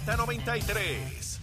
Z93. 0.00 1.38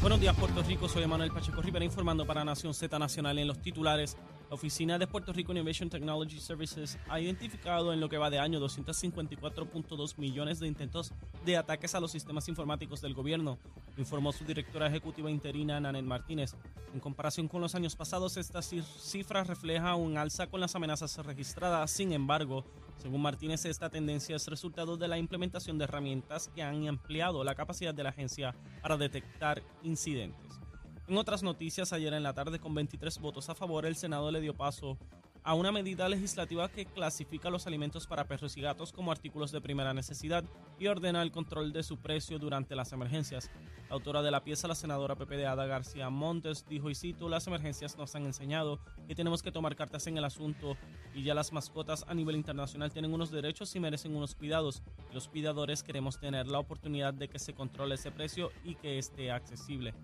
Buenos 0.00 0.20
días, 0.20 0.34
Puerto 0.34 0.62
Rico. 0.62 0.88
Soy 0.88 1.04
Emanuel 1.04 1.30
Pacheco 1.30 1.62
Rivera 1.62 1.84
informando 1.84 2.26
para 2.26 2.44
Nación 2.44 2.74
Z 2.74 2.98
Nacional 2.98 3.38
en 3.38 3.46
los 3.46 3.60
titulares. 3.60 4.16
La 4.48 4.54
Oficina 4.54 4.98
de 4.98 5.06
Puerto 5.06 5.32
Rico 5.32 5.52
Innovation 5.52 5.88
Technology 5.88 6.40
Services 6.40 6.98
ha 7.08 7.20
identificado 7.20 7.92
en 7.92 8.00
lo 8.00 8.08
que 8.08 8.18
va 8.18 8.30
de 8.30 8.40
año 8.40 8.58
254.2 8.58 10.18
millones 10.18 10.58
de 10.58 10.66
intentos 10.66 11.12
de 11.44 11.56
ataques 11.56 11.94
a 11.94 12.00
los 12.00 12.10
sistemas 12.10 12.48
informáticos 12.48 13.00
del 13.00 13.14
gobierno, 13.14 13.58
informó 13.96 14.32
su 14.32 14.44
directora 14.44 14.88
ejecutiva 14.88 15.30
interina, 15.30 15.78
Nanel 15.78 16.04
Martínez. 16.04 16.56
En 16.92 16.98
comparación 16.98 17.46
con 17.46 17.60
los 17.60 17.76
años 17.76 17.94
pasados, 17.94 18.36
esta 18.38 18.60
cifra 18.60 19.44
refleja 19.44 19.94
un 19.94 20.18
alza 20.18 20.48
con 20.48 20.60
las 20.60 20.74
amenazas 20.74 21.16
registradas. 21.24 21.92
Sin 21.92 22.12
embargo, 22.12 22.64
según 23.00 23.22
Martínez, 23.22 23.64
esta 23.64 23.88
tendencia 23.88 24.36
es 24.36 24.46
resultado 24.46 24.96
de 24.96 25.08
la 25.08 25.16
implementación 25.16 25.78
de 25.78 25.84
herramientas 25.84 26.50
que 26.54 26.62
han 26.62 26.86
ampliado 26.86 27.42
la 27.44 27.54
capacidad 27.54 27.94
de 27.94 28.02
la 28.02 28.10
agencia 28.10 28.54
para 28.82 28.98
detectar 28.98 29.62
incidentes. 29.82 30.60
En 31.08 31.16
otras 31.16 31.42
noticias, 31.42 31.92
ayer 31.92 32.12
en 32.12 32.22
la 32.22 32.34
tarde, 32.34 32.60
con 32.60 32.74
23 32.74 33.18
votos 33.18 33.48
a 33.48 33.54
favor, 33.54 33.86
el 33.86 33.96
Senado 33.96 34.30
le 34.30 34.40
dio 34.40 34.54
paso 34.54 34.98
a 35.42 35.54
una 35.54 35.72
medida 35.72 36.08
legislativa 36.08 36.68
que 36.68 36.86
clasifica 36.86 37.50
los 37.50 37.66
alimentos 37.66 38.06
para 38.06 38.24
perros 38.24 38.56
y 38.56 38.60
gatos 38.60 38.92
como 38.92 39.10
artículos 39.10 39.52
de 39.52 39.60
primera 39.60 39.94
necesidad 39.94 40.44
y 40.78 40.86
ordena 40.86 41.22
el 41.22 41.32
control 41.32 41.72
de 41.72 41.82
su 41.82 41.98
precio 41.98 42.38
durante 42.38 42.76
las 42.76 42.92
emergencias. 42.92 43.50
La 43.88 43.94
autora 43.94 44.22
de 44.22 44.30
la 44.30 44.44
pieza, 44.44 44.68
la 44.68 44.74
senadora 44.74 45.16
Pepe 45.16 45.46
Ada 45.46 45.66
García 45.66 46.10
Montes, 46.10 46.66
dijo, 46.68 46.90
y 46.90 46.94
cito, 46.94 47.28
las 47.28 47.46
emergencias 47.46 47.96
nos 47.96 48.14
han 48.14 48.26
enseñado 48.26 48.80
que 49.08 49.14
tenemos 49.14 49.42
que 49.42 49.52
tomar 49.52 49.76
cartas 49.76 50.06
en 50.06 50.16
el 50.16 50.24
asunto 50.24 50.76
y 51.14 51.22
ya 51.22 51.34
las 51.34 51.52
mascotas 51.52 52.04
a 52.08 52.14
nivel 52.14 52.36
internacional 52.36 52.92
tienen 52.92 53.12
unos 53.12 53.30
derechos 53.30 53.74
y 53.74 53.80
merecen 53.80 54.14
unos 54.14 54.34
cuidados. 54.34 54.82
Los 55.12 55.28
cuidadores 55.28 55.82
queremos 55.82 56.20
tener 56.20 56.46
la 56.46 56.58
oportunidad 56.58 57.14
de 57.14 57.28
que 57.28 57.38
se 57.38 57.54
controle 57.54 57.96
ese 57.96 58.12
precio 58.12 58.52
y 58.64 58.74
que 58.74 58.98
esté 58.98 59.30
accesible. 59.30 59.94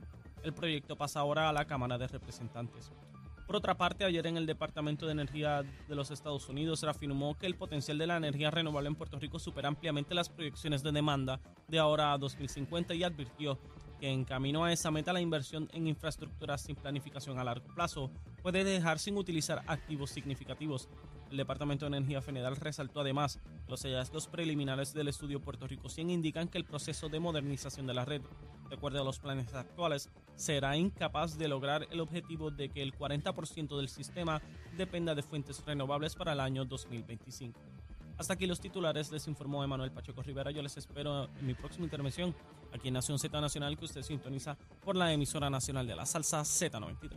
El 0.42 0.52
proyecto 0.52 0.96
pasa 0.96 1.20
ahora 1.20 1.48
a 1.48 1.52
la 1.52 1.64
Cámara 1.64 1.98
de 1.98 2.06
Representantes. 2.06 2.92
Por 3.46 3.54
otra 3.54 3.76
parte, 3.76 4.04
ayer 4.04 4.26
en 4.26 4.36
el 4.36 4.44
Departamento 4.44 5.06
de 5.06 5.12
Energía 5.12 5.62
de 5.62 5.94
los 5.94 6.10
Estados 6.10 6.48
Unidos 6.48 6.80
se 6.80 6.88
afirmó 6.88 7.38
que 7.38 7.46
el 7.46 7.54
potencial 7.54 7.96
de 7.96 8.08
la 8.08 8.16
energía 8.16 8.50
renovable 8.50 8.88
en 8.88 8.96
Puerto 8.96 9.20
Rico 9.20 9.38
supera 9.38 9.68
ampliamente 9.68 10.16
las 10.16 10.28
proyecciones 10.28 10.82
de 10.82 10.90
demanda 10.90 11.38
de 11.68 11.78
ahora 11.78 12.12
a 12.12 12.18
2050 12.18 12.94
y 12.96 13.04
advirtió 13.04 13.56
que 14.00 14.08
en 14.08 14.24
camino 14.24 14.64
a 14.64 14.72
esa 14.72 14.90
meta 14.90 15.12
la 15.12 15.20
inversión 15.20 15.68
en 15.72 15.86
infraestructuras 15.86 16.62
sin 16.62 16.74
planificación 16.74 17.38
a 17.38 17.44
largo 17.44 17.72
plazo 17.72 18.10
puede 18.42 18.64
dejar 18.64 18.98
sin 18.98 19.16
utilizar 19.16 19.62
activos 19.68 20.10
significativos. 20.10 20.88
El 21.30 21.36
Departamento 21.36 21.88
de 21.88 21.96
Energía 21.96 22.22
Federal 22.22 22.56
resaltó 22.56 23.00
además 23.00 23.40
los 23.68 23.82
hallazgos 23.82 24.26
preliminares 24.26 24.92
del 24.92 25.06
estudio 25.06 25.40
Puerto 25.40 25.68
Rico 25.68 25.88
100 25.88 26.10
indican 26.10 26.48
que 26.48 26.58
el 26.58 26.64
proceso 26.64 27.08
de 27.08 27.20
modernización 27.20 27.86
de 27.86 27.94
la 27.94 28.04
red, 28.04 28.22
de 28.68 28.74
acuerdo 28.74 29.00
a 29.00 29.04
los 29.04 29.20
planes 29.20 29.54
actuales, 29.54 30.10
será 30.36 30.76
incapaz 30.76 31.36
de 31.36 31.48
lograr 31.48 31.86
el 31.90 32.00
objetivo 32.00 32.50
de 32.50 32.68
que 32.68 32.82
el 32.82 32.94
40% 32.94 33.76
del 33.76 33.88
sistema 33.88 34.40
dependa 34.76 35.14
de 35.14 35.22
fuentes 35.22 35.64
renovables 35.64 36.14
para 36.14 36.32
el 36.32 36.40
año 36.40 36.64
2025. 36.64 37.58
Hasta 38.18 38.32
aquí 38.32 38.46
los 38.46 38.60
titulares, 38.60 39.10
les 39.12 39.26
informó 39.28 39.62
Emanuel 39.62 39.90
Pacheco 39.90 40.22
Rivera. 40.22 40.50
Yo 40.50 40.62
les 40.62 40.76
espero 40.76 41.24
en 41.38 41.46
mi 41.46 41.54
próxima 41.54 41.84
intervención 41.84 42.34
aquí 42.72 42.88
en 42.88 42.94
Nación 42.94 43.18
Z 43.18 43.40
Nacional 43.40 43.76
que 43.76 43.84
usted 43.84 44.02
sintoniza 44.02 44.56
por 44.84 44.96
la 44.96 45.12
emisora 45.12 45.50
nacional 45.50 45.86
de 45.86 45.96
la 45.96 46.06
salsa 46.06 46.40
Z93. 46.40 47.10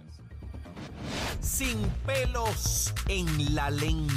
Sin 1.39 1.79
pelos 2.05 2.93
en 3.07 3.55
la 3.55 3.69
lengua. 3.69 4.13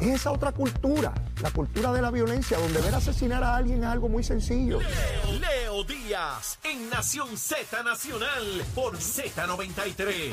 Es 0.00 0.20
esa 0.20 0.32
otra 0.32 0.52
cultura, 0.52 1.12
la 1.42 1.50
cultura 1.50 1.92
de 1.92 2.00
la 2.00 2.10
violencia, 2.10 2.58
donde 2.58 2.80
ver 2.80 2.94
asesinar 2.94 3.44
a 3.44 3.56
alguien 3.56 3.80
es 3.80 3.86
algo 3.86 4.08
muy 4.08 4.22
sencillo. 4.22 4.80
Leo, 5.40 5.63
Leo 5.74 5.82
Díaz 5.82 6.58
en 6.62 6.88
Nación 6.88 7.36
Z 7.36 7.82
Nacional 7.82 8.64
por 8.76 8.96
Z93. 8.96 10.32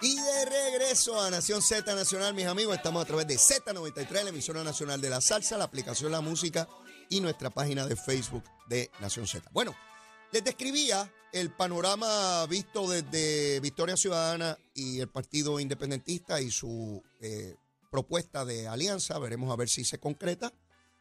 Y 0.00 0.16
de 0.16 0.44
regreso 0.46 1.20
a 1.20 1.30
Nación 1.30 1.60
Z 1.60 1.94
Nacional, 1.94 2.32
mis 2.32 2.46
amigos, 2.46 2.76
estamos 2.76 3.02
a 3.02 3.06
través 3.06 3.26
de 3.26 3.34
Z93, 3.34 4.22
la 4.22 4.30
emisora 4.30 4.64
nacional 4.64 5.02
de 5.02 5.10
la 5.10 5.20
salsa, 5.20 5.58
la 5.58 5.64
aplicación 5.64 6.10
La 6.12 6.22
Música 6.22 6.66
y 7.10 7.20
nuestra 7.20 7.50
página 7.50 7.86
de 7.86 7.96
Facebook 7.96 8.44
de 8.68 8.90
Nación 9.00 9.26
Z. 9.26 9.46
Bueno, 9.52 9.76
les 10.32 10.42
describía 10.42 11.12
el 11.32 11.50
panorama 11.50 12.46
visto 12.46 12.88
desde 12.88 13.60
Victoria 13.60 13.98
Ciudadana 13.98 14.56
y 14.72 15.00
el 15.00 15.08
Partido 15.08 15.60
Independentista 15.60 16.40
y 16.40 16.50
su 16.50 17.02
eh, 17.20 17.54
propuesta 17.90 18.46
de 18.46 18.66
alianza. 18.66 19.18
Veremos 19.18 19.52
a 19.52 19.56
ver 19.56 19.68
si 19.68 19.84
se 19.84 19.98
concreta, 19.98 20.54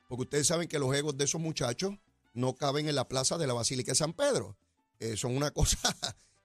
porque 0.10 0.24
ustedes 0.24 0.48
saben 0.48 0.68
que 0.68 0.80
los 0.80 0.94
egos 0.96 1.16
de 1.16 1.26
esos 1.26 1.40
muchachos 1.40 1.94
no 2.34 2.56
caben 2.56 2.90
en 2.90 2.96
la 2.96 3.08
plaza 3.08 3.38
de 3.38 3.46
la 3.46 3.54
Basílica 3.54 3.92
de 3.92 3.96
San 3.96 4.14
Pedro. 4.14 4.58
Eh, 5.00 5.16
son 5.16 5.38
una 5.38 5.52
cosa 5.54 5.78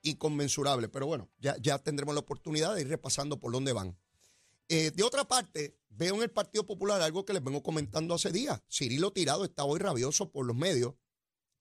inconmensurable. 0.03 0.87
Pero 0.87 1.07
bueno, 1.07 1.31
ya, 1.39 1.57
ya 1.59 1.79
tendremos 1.79 2.13
la 2.13 2.21
oportunidad 2.21 2.75
de 2.75 2.81
ir 2.81 2.87
repasando 2.87 3.39
por 3.39 3.51
dónde 3.51 3.73
van. 3.73 3.97
Eh, 4.69 4.91
de 4.91 5.01
otra 5.01 5.27
parte, 5.27 5.79
veo 5.89 6.15
en 6.15 6.21
el 6.21 6.29
Partido 6.29 6.67
Popular 6.67 7.01
algo 7.01 7.25
que 7.25 7.33
les 7.33 7.43
vengo 7.43 7.63
comentando 7.63 8.13
hace 8.13 8.31
días. 8.31 8.61
Cirilo 8.71 9.11
Tirado 9.11 9.43
está 9.43 9.63
hoy 9.63 9.79
rabioso 9.79 10.31
por 10.31 10.45
los 10.45 10.55
medios, 10.55 10.93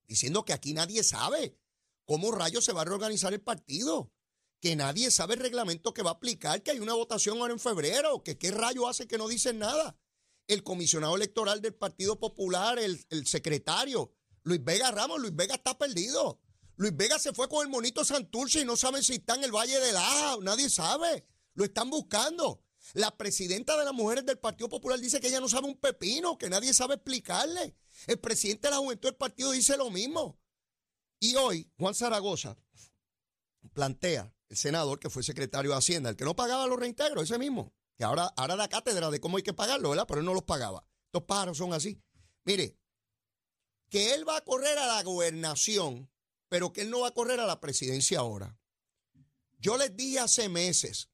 diciendo 0.06 0.44
que 0.44 0.52
aquí 0.52 0.74
nadie 0.74 1.02
sabe 1.02 1.56
cómo 2.04 2.32
rayos 2.32 2.66
se 2.66 2.74
va 2.74 2.82
a 2.82 2.84
reorganizar 2.84 3.32
el 3.32 3.40
partido, 3.40 4.12
que 4.60 4.76
nadie 4.76 5.10
sabe 5.10 5.34
el 5.34 5.40
reglamento 5.40 5.94
que 5.94 6.02
va 6.02 6.10
a 6.10 6.14
aplicar, 6.14 6.62
que 6.62 6.70
hay 6.70 6.80
una 6.80 6.92
votación 6.92 7.38
ahora 7.38 7.54
en 7.54 7.60
febrero, 7.60 8.22
que 8.22 8.36
qué 8.36 8.50
rayo 8.50 8.86
hace 8.88 9.06
que 9.06 9.16
no 9.16 9.26
dicen 9.26 9.58
nada. 9.58 9.96
El 10.46 10.62
comisionado 10.62 11.16
electoral 11.16 11.60
del 11.62 11.74
Partido 11.74 12.18
Popular, 12.18 12.78
el, 12.78 13.26
secretario, 13.26 14.12
Luis 14.42 14.62
Vega 14.62 14.90
Ramos, 14.90 15.20
Luis 15.20 15.34
Vega 15.34 15.54
está 15.54 15.76
perdido. 15.78 16.40
Luis 16.76 16.94
Vega 16.94 17.18
se 17.18 17.32
fue 17.32 17.48
con 17.48 17.64
el 17.64 17.70
monito 17.70 18.04
Santurce 18.04 18.60
y 18.60 18.64
no 18.64 18.76
saben 18.76 19.02
si 19.02 19.14
está 19.14 19.36
en 19.36 19.44
el 19.44 19.52
Valle 19.52 19.78
de 19.78 19.92
la 19.92 20.36
nadie 20.42 20.68
sabe. 20.68 21.26
Lo 21.54 21.64
están 21.64 21.88
buscando. 21.88 22.62
La 22.92 23.16
presidenta 23.16 23.78
de 23.78 23.84
las 23.84 23.94
mujeres 23.94 24.26
del 24.26 24.38
Partido 24.38 24.68
Popular 24.68 25.00
dice 25.00 25.20
que 25.20 25.28
ella 25.28 25.40
no 25.40 25.48
sabe 25.48 25.66
un 25.66 25.78
pepino, 25.78 26.36
que 26.36 26.50
nadie 26.50 26.74
sabe 26.74 26.94
explicarle. 26.96 27.74
El 28.06 28.18
presidente 28.18 28.68
de 28.68 28.72
la 28.72 28.78
juventud 28.78 29.08
del 29.08 29.16
partido 29.16 29.52
dice 29.52 29.76
lo 29.76 29.90
mismo. 29.90 30.38
Y 31.18 31.36
hoy, 31.36 31.70
Juan 31.78 31.94
Zaragoza 31.94 32.58
plantea, 33.72 34.34
el 34.50 34.56
senador 34.56 34.98
que 34.98 35.08
fue 35.08 35.22
secretario 35.22 35.70
de 35.70 35.78
Hacienda, 35.78 36.10
el 36.10 36.16
que 36.16 36.24
no 36.24 36.36
pagaba 36.36 36.66
los 36.66 36.78
reintegros, 36.78 37.24
ese 37.24 37.38
mismo, 37.38 37.72
que 37.96 38.04
ahora, 38.04 38.26
ahora 38.36 38.56
da 38.56 38.68
cátedra 38.68 39.10
de 39.10 39.20
cómo 39.20 39.36
hay 39.36 39.42
que 39.42 39.52
pagarlo, 39.52 39.90
¿verdad? 39.90 40.06
Pero 40.06 40.20
él 40.20 40.26
no 40.26 40.34
los 40.34 40.44
pagaba. 40.44 40.86
Estos 41.06 41.24
pájaros 41.24 41.58
son 41.58 41.72
así. 41.72 42.02
Mire, 42.44 42.76
que 43.88 44.14
él 44.14 44.28
va 44.28 44.36
a 44.36 44.44
correr 44.44 44.78
a 44.78 44.86
la 44.86 45.02
gobernación 45.02 46.10
pero 46.54 46.72
que 46.72 46.82
él 46.82 46.90
no 46.90 47.00
va 47.00 47.08
a 47.08 47.14
correr 47.14 47.40
a 47.40 47.46
la 47.46 47.58
presidencia 47.58 48.20
ahora. 48.20 48.56
Yo 49.58 49.76
les 49.76 49.96
dije 49.96 50.20
hace 50.20 50.48
meses 50.48 51.10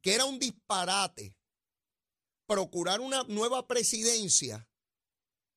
que 0.00 0.14
era 0.14 0.26
un 0.26 0.38
disparate 0.38 1.36
procurar 2.46 3.00
una 3.00 3.24
nueva 3.24 3.66
presidencia 3.66 4.68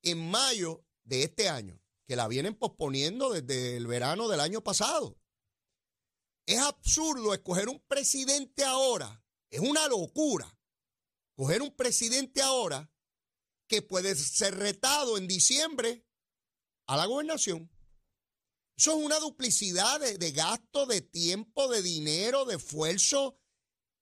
en 0.01 0.27
mayo 0.31 0.83
de 1.03 1.21
este 1.21 1.47
año, 1.47 1.79
que 2.07 2.15
la 2.15 2.27
vienen 2.27 2.55
posponiendo 2.55 3.29
desde 3.29 3.77
el 3.77 3.85
verano 3.85 4.27
del 4.27 4.39
año 4.39 4.63
pasado. 4.63 5.15
Es 6.47 6.57
absurdo 6.57 7.35
escoger 7.35 7.69
un 7.69 7.79
presidente 7.87 8.63
ahora, 8.63 9.20
es 9.51 9.59
una 9.59 9.87
locura. 9.87 10.57
Coger 11.35 11.61
un 11.61 11.75
presidente 11.75 12.41
ahora 12.41 12.91
que 13.67 13.81
puede 13.81 14.15
ser 14.15 14.55
retado 14.55 15.17
en 15.17 15.27
diciembre 15.27 16.05
a 16.87 16.97
la 16.97 17.05
gobernación. 17.05 17.69
Eso 18.75 18.97
es 18.97 19.05
una 19.05 19.19
duplicidad 19.19 19.99
de, 19.99 20.31
gasto, 20.31 20.85
de 20.85 21.01
tiempo, 21.01 21.69
de 21.69 21.81
dinero, 21.81 22.45
de 22.45 22.55
esfuerzo. 22.55 23.39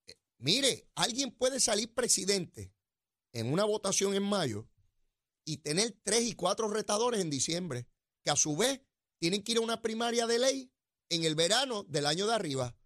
Eh, 0.07 0.15
mire, 0.37 0.89
alguien 0.95 1.31
puede 1.31 1.59
salir 1.59 1.93
presidente 1.93 2.73
en 3.33 3.51
una 3.51 3.65
votación 3.65 4.15
en 4.15 4.23
mayo 4.23 4.69
y 5.45 5.57
tener 5.57 5.99
tres 6.03 6.23
y 6.23 6.33
cuatro 6.33 6.69
retadores 6.69 7.21
en 7.21 7.29
diciembre, 7.29 7.87
que 8.23 8.31
a 8.31 8.35
su 8.35 8.55
vez 8.55 8.81
tienen 9.19 9.43
que 9.43 9.51
ir 9.53 9.57
a 9.57 9.61
una 9.61 9.81
primaria 9.81 10.27
de 10.27 10.39
ley 10.39 10.71
en 11.09 11.23
el 11.23 11.35
verano 11.35 11.83
del 11.83 12.05
año 12.05 12.27
de 12.27 12.35
arriba. 12.35 12.78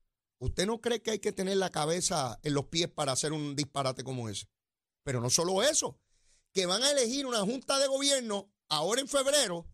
¿Usted 0.44 0.66
no 0.66 0.82
cree 0.82 1.02
que 1.02 1.12
hay 1.12 1.20
que 1.20 1.32
tener 1.32 1.56
la 1.56 1.70
cabeza 1.70 2.38
en 2.44 2.54
los 2.54 2.66
pies 2.66 2.90
para 2.90 3.14
hacer 3.14 3.32
un 3.32 3.56
disparate 3.56 4.04
como 4.04 4.28
ese? 4.28 4.50
Pero 5.06 5.22
no 5.22 5.30
solo 5.30 5.64
eso, 5.64 6.02
que 6.52 6.66
van 6.66 6.84
a 6.84 6.92
elegir 6.92 7.26
una 7.26 7.40
junta 7.40 7.80
de 7.80 7.88
gobierno 7.88 8.54
ahora 8.68 9.00
en 9.00 9.08
febrero 9.08 9.66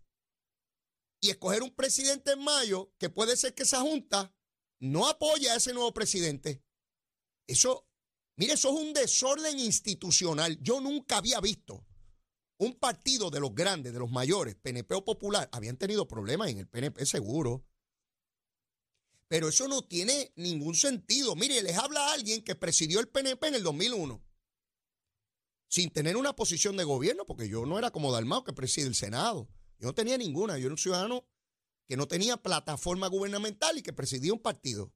y 1.21 1.31
escoger 1.31 1.63
un 1.63 1.71
presidente 1.71 2.33
en 2.33 2.43
mayo, 2.43 2.93
que 2.99 3.09
puede 3.09 3.35
ser 3.35 3.55
que 3.55 3.63
esa 3.63 3.81
junta 3.81 4.31
no 4.79 5.07
apoye 5.07 5.49
a 5.49 5.55
ese 5.55 5.73
nuevo 5.73 5.91
presidente. 5.91 6.63
Eso, 7.47 7.89
mire, 8.35 8.53
eso 8.53 8.69
es 8.69 8.75
un 8.79 8.93
desorden 8.93 9.57
institucional. 9.57 10.59
Yo 10.61 10.81
nunca 10.81 11.17
había 11.17 11.39
visto 11.39 11.83
un 12.59 12.75
partido 12.75 13.31
de 13.31 13.39
los 13.39 13.55
grandes, 13.55 13.91
de 13.91 13.97
los 13.97 14.11
mayores, 14.11 14.53
PNP 14.53 14.93
o 14.93 15.03
Popular, 15.03 15.49
habían 15.51 15.77
tenido 15.77 16.07
problemas 16.07 16.49
en 16.49 16.59
el 16.59 16.67
PNP 16.67 17.07
seguro. 17.07 17.65
Pero 19.29 19.47
eso 19.47 19.69
no 19.69 19.83
tiene 19.83 20.33
ningún 20.35 20.75
sentido. 20.75 21.35
Mire, 21.35 21.63
les 21.63 21.77
habla 21.77 22.11
alguien 22.11 22.43
que 22.43 22.55
presidió 22.55 22.99
el 22.99 23.07
PNP 23.07 23.47
en 23.47 23.55
el 23.55 23.63
2001 23.63 24.21
sin 25.69 25.91
tener 25.91 26.17
una 26.17 26.35
posición 26.35 26.75
de 26.75 26.83
gobierno, 26.83 27.25
porque 27.25 27.47
yo 27.47 27.65
no 27.65 27.77
era 27.77 27.91
como 27.91 28.11
Dalmao 28.11 28.43
que 28.43 28.53
preside 28.53 28.87
el 28.87 28.95
Senado. 28.95 29.47
Yo 29.77 29.87
no 29.87 29.93
tenía 29.93 30.17
ninguna. 30.17 30.57
Yo 30.57 30.65
era 30.65 30.73
un 30.73 30.79
ciudadano 30.79 31.25
que 31.87 31.95
no 31.95 32.07
tenía 32.07 32.37
plataforma 32.37 33.07
gubernamental 33.07 33.77
y 33.77 33.83
que 33.83 33.93
presidía 33.93 34.33
un 34.33 34.41
partido. 34.41 34.91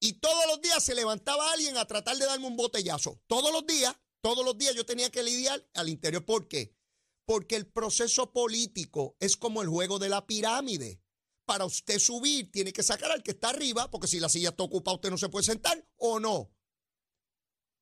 Y 0.00 0.14
todos 0.14 0.44
los 0.48 0.60
días 0.60 0.84
se 0.84 0.94
levantaba 0.94 1.52
alguien 1.52 1.76
a 1.78 1.86
tratar 1.86 2.16
de 2.16 2.26
darme 2.26 2.46
un 2.46 2.56
botellazo. 2.56 3.22
Todos 3.28 3.52
los 3.52 3.64
días, 3.64 3.96
todos 4.20 4.44
los 4.44 4.58
días 4.58 4.74
yo 4.74 4.84
tenía 4.84 5.10
que 5.10 5.22
lidiar 5.22 5.64
al 5.74 5.88
interior. 5.88 6.24
¿Por 6.24 6.48
qué? 6.48 6.74
Porque 7.24 7.56
el 7.56 7.66
proceso 7.66 8.32
político 8.32 9.16
es 9.20 9.36
como 9.36 9.62
el 9.62 9.68
juego 9.68 9.98
de 9.98 10.08
la 10.08 10.26
pirámide. 10.26 11.00
Para 11.46 11.64
usted 11.64 11.98
subir, 11.98 12.50
tiene 12.50 12.72
que 12.72 12.82
sacar 12.82 13.10
al 13.10 13.22
que 13.22 13.30
está 13.30 13.50
arriba, 13.50 13.90
porque 13.90 14.08
si 14.08 14.20
la 14.20 14.28
silla 14.28 14.50
está 14.50 14.64
ocupada, 14.64 14.96
usted 14.96 15.10
no 15.10 15.16
se 15.16 15.28
puede 15.28 15.44
sentar 15.44 15.88
o 15.96 16.20
no. 16.20 16.52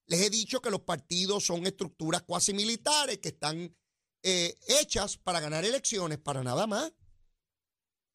Les 0.06 0.20
he 0.20 0.31
dicho 0.31 0.61
que 0.61 0.70
los 0.70 0.82
partidos 0.82 1.46
son 1.46 1.66
estructuras 1.66 2.22
cuasi 2.22 2.52
militares 2.52 3.19
que 3.19 3.31
están 3.31 3.75
eh, 4.22 4.58
hechas 4.69 5.16
para 5.16 5.40
ganar 5.40 5.64
elecciones, 5.64 6.19
para 6.19 6.43
nada 6.43 6.66
más. 6.66 6.93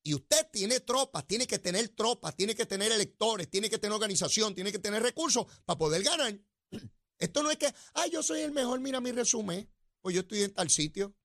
Y 0.04 0.14
usted 0.14 0.48
tiene 0.52 0.80
tropas, 0.80 1.28
tiene 1.28 1.46
que 1.46 1.60
tener 1.60 1.90
tropas, 1.90 2.36
tiene 2.36 2.56
que 2.56 2.66
tener 2.66 2.92
electores, 2.92 3.50
tiene 3.50 3.70
que 3.70 3.80
tener 3.80 3.94
organización, 3.94 4.56
tiene 4.56 4.72
que 4.72 4.80
tener 4.80 5.02
recursos 5.02 5.46
para 5.66 5.78
poder 5.78 6.04
ganar. 6.04 6.40
Esto 7.18 7.44
no 7.44 7.52
es 7.52 7.58
que, 7.58 7.74
ay, 7.96 8.12
yo 8.12 8.24
soy 8.24 8.42
el 8.42 8.52
mejor, 8.52 8.80
mira 8.80 9.02
mi 9.02 9.12
resumen, 9.12 9.70
pues 10.02 10.14
yo 10.14 10.22
estoy 10.22 10.44
en 10.44 10.54
tal 10.54 10.70
sitio. 10.70 11.16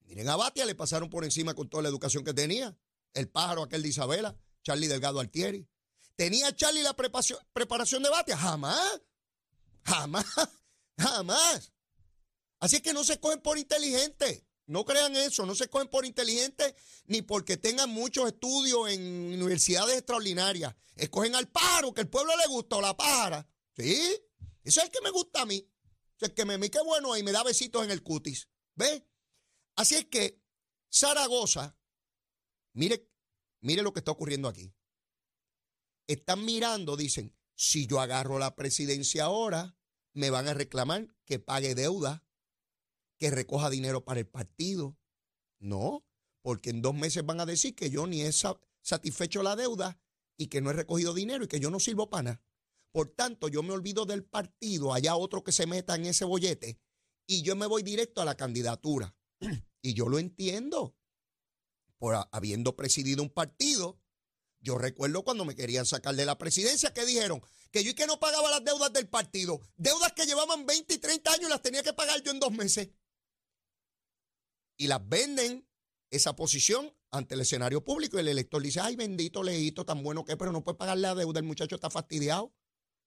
Miren 0.00 0.28
a 0.28 0.36
Batia, 0.36 0.64
le 0.64 0.74
pasaron 0.74 1.10
por 1.10 1.24
encima 1.24 1.54
con 1.54 1.68
toda 1.68 1.82
la 1.82 1.90
educación 1.90 2.24
que 2.24 2.32
tenía. 2.32 2.76
El 3.14 3.28
pájaro 3.28 3.62
aquel 3.62 3.82
de 3.82 3.88
Isabela, 3.88 4.36
Charlie 4.62 4.88
Delgado 4.88 5.20
Altieri. 5.20 5.68
¿Tenía 6.16 6.54
Charlie 6.54 6.82
la 6.82 6.94
preparación, 6.94 7.38
preparación 7.52 8.02
de 8.02 8.10
Batia? 8.10 8.36
Jamás. 8.36 9.00
Jamás. 9.84 10.26
Jamás. 10.98 11.72
Así 12.60 12.80
que 12.80 12.92
no 12.92 13.04
se 13.04 13.20
cogen 13.20 13.40
por 13.40 13.58
inteligentes. 13.58 14.44
No 14.66 14.84
crean 14.84 15.16
eso, 15.16 15.46
no 15.46 15.54
se 15.54 15.68
cogen 15.68 15.88
por 15.88 16.04
inteligentes 16.04 16.74
ni 17.06 17.22
porque 17.22 17.56
tengan 17.56 17.88
muchos 17.88 18.26
estudios 18.26 18.90
en 18.90 19.32
universidades 19.32 19.96
extraordinarias. 19.96 20.74
Escogen 20.94 21.34
al 21.34 21.48
pájaro, 21.48 21.94
que 21.94 22.02
el 22.02 22.08
pueblo 22.08 22.36
le 22.36 22.46
gusta, 22.48 22.76
o 22.76 22.82
la 22.82 22.94
pájara. 22.94 23.48
¿Sí? 23.74 23.94
Ese 24.62 24.80
es 24.80 24.84
el 24.84 24.90
que 24.90 25.00
me 25.00 25.10
gusta 25.10 25.42
a 25.42 25.46
mí. 25.46 25.56
Ese 25.56 26.26
es 26.26 26.28
el 26.28 26.34
que 26.34 26.44
me, 26.44 26.58
me 26.58 26.70
qué 26.70 26.80
bueno 26.82 27.16
y 27.16 27.22
me 27.22 27.32
da 27.32 27.42
besitos 27.44 27.82
en 27.82 27.90
el 27.90 28.02
cutis. 28.02 28.48
¿Ve? 28.74 29.08
Así 29.76 29.94
es 29.94 30.04
que 30.06 30.42
Zaragoza, 30.92 31.77
mire, 32.78 33.10
mire 33.60 33.82
lo 33.82 33.92
que 33.92 33.98
está 34.00 34.12
ocurriendo 34.12 34.48
aquí. 34.48 34.72
Están 36.06 36.44
mirando, 36.44 36.96
dicen, 36.96 37.36
si 37.54 37.86
yo 37.86 38.00
agarro 38.00 38.38
la 38.38 38.54
presidencia 38.54 39.24
ahora, 39.24 39.76
me 40.14 40.30
van 40.30 40.48
a 40.48 40.54
reclamar 40.54 41.14
que 41.24 41.38
pague 41.38 41.74
deuda, 41.74 42.24
que 43.18 43.30
recoja 43.30 43.68
dinero 43.68 44.04
para 44.04 44.20
el 44.20 44.26
partido. 44.26 44.96
No, 45.60 46.06
porque 46.40 46.70
en 46.70 46.80
dos 46.80 46.94
meses 46.94 47.26
van 47.26 47.40
a 47.40 47.46
decir 47.46 47.74
que 47.74 47.90
yo 47.90 48.06
ni 48.06 48.22
he 48.22 48.32
satisfecho 48.32 49.42
la 49.42 49.56
deuda 49.56 50.00
y 50.38 50.46
que 50.46 50.60
no 50.60 50.70
he 50.70 50.74
recogido 50.74 51.12
dinero 51.12 51.44
y 51.44 51.48
que 51.48 51.60
yo 51.60 51.70
no 51.70 51.80
sirvo 51.80 52.08
para 52.08 52.22
nada. 52.22 52.42
Por 52.92 53.08
tanto, 53.08 53.48
yo 53.48 53.62
me 53.62 53.72
olvido 53.72 54.06
del 54.06 54.24
partido, 54.24 54.94
allá 54.94 55.16
otro 55.16 55.42
que 55.42 55.52
se 55.52 55.66
meta 55.66 55.96
en 55.96 56.06
ese 56.06 56.24
bollete 56.24 56.80
y 57.26 57.42
yo 57.42 57.56
me 57.56 57.66
voy 57.66 57.82
directo 57.82 58.22
a 58.22 58.24
la 58.24 58.36
candidatura. 58.36 59.14
Y 59.80 59.94
yo 59.94 60.08
lo 60.08 60.18
entiendo. 60.18 60.97
Por 61.98 62.16
habiendo 62.32 62.76
presidido 62.76 63.22
un 63.22 63.30
partido, 63.30 64.00
yo 64.60 64.78
recuerdo 64.78 65.24
cuando 65.24 65.44
me 65.44 65.54
querían 65.54 65.86
sacar 65.86 66.14
de 66.14 66.24
la 66.24 66.38
presidencia 66.38 66.92
que 66.92 67.04
dijeron 67.04 67.42
que 67.70 67.84
yo 67.84 67.90
y 67.90 67.94
que 67.94 68.06
no 68.06 68.18
pagaba 68.18 68.50
las 68.50 68.64
deudas 68.64 68.92
del 68.92 69.08
partido. 69.08 69.60
Deudas 69.76 70.12
que 70.12 70.26
llevaban 70.26 70.66
20 70.66 70.94
y 70.94 70.98
30 70.98 71.32
años 71.32 71.50
las 71.50 71.62
tenía 71.62 71.82
que 71.82 71.92
pagar 71.92 72.22
yo 72.22 72.30
en 72.30 72.40
dos 72.40 72.52
meses. 72.52 72.88
Y 74.76 74.86
las 74.86 75.06
venden 75.08 75.68
esa 76.10 76.34
posición 76.36 76.94
ante 77.10 77.34
el 77.34 77.40
escenario 77.40 77.84
público 77.84 78.16
y 78.16 78.20
el 78.20 78.28
elector 78.28 78.62
dice, 78.62 78.80
ay 78.80 78.96
bendito 78.96 79.42
leíto, 79.42 79.84
tan 79.84 80.02
bueno 80.02 80.24
que, 80.24 80.36
pero 80.36 80.52
no 80.52 80.62
puede 80.62 80.78
pagar 80.78 80.98
la 80.98 81.14
deuda, 81.14 81.40
el 81.40 81.46
muchacho 81.46 81.74
está 81.74 81.90
fastidiado. 81.90 82.54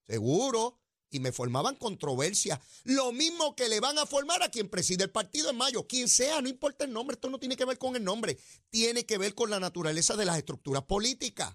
Seguro. 0.06 0.81
Y 1.12 1.20
me 1.20 1.30
formaban 1.30 1.76
controversia. 1.76 2.58
Lo 2.84 3.12
mismo 3.12 3.54
que 3.54 3.68
le 3.68 3.80
van 3.80 3.98
a 3.98 4.06
formar 4.06 4.42
a 4.42 4.48
quien 4.48 4.70
preside 4.70 5.04
el 5.04 5.10
partido 5.10 5.50
en 5.50 5.58
mayo. 5.58 5.86
Quien 5.86 6.08
sea, 6.08 6.40
no 6.40 6.48
importa 6.48 6.86
el 6.86 6.92
nombre, 6.92 7.14
esto 7.14 7.28
no 7.28 7.38
tiene 7.38 7.54
que 7.54 7.66
ver 7.66 7.76
con 7.76 7.94
el 7.94 8.02
nombre. 8.02 8.38
Tiene 8.70 9.04
que 9.04 9.18
ver 9.18 9.34
con 9.34 9.50
la 9.50 9.60
naturaleza 9.60 10.16
de 10.16 10.24
las 10.24 10.38
estructuras 10.38 10.84
políticas. 10.84 11.54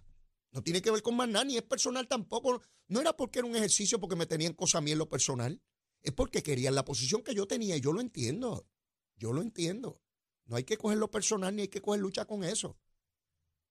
No 0.52 0.62
tiene 0.62 0.82
que 0.82 0.92
ver 0.92 1.02
con 1.02 1.16
más 1.16 1.28
nada, 1.28 1.44
ni 1.44 1.58
es 1.58 1.64
personal 1.64 2.08
tampoco. 2.08 2.62
No 2.88 3.02
era 3.02 3.18
porque 3.18 3.40
era 3.40 3.48
un 3.48 3.56
ejercicio 3.56 4.00
porque 4.00 4.16
me 4.16 4.28
tenían 4.28 4.54
cosa 4.54 4.78
a 4.78 4.82
mí 4.82 4.92
en 4.92 5.00
lo 5.00 5.10
personal. 5.10 5.60
Es 6.04 6.14
porque 6.14 6.44
querían 6.44 6.76
la 6.76 6.86
posición 6.86 7.24
que 7.24 7.34
yo 7.34 7.48
tenía 7.48 7.76
y 7.76 7.82
yo 7.82 7.92
lo 7.94 8.00
entiendo. 8.00 8.68
Yo 9.16 9.34
lo 9.34 9.42
entiendo. 9.42 10.00
No 10.46 10.56
hay 10.56 10.66
que 10.66 10.78
coger 10.78 11.00
lo 11.00 11.10
personal 11.10 11.56
ni 11.56 11.64
hay 11.64 11.68
que 11.68 11.82
coger 11.82 12.00
lucha 12.00 12.26
con 12.26 12.44
eso. 12.44 12.78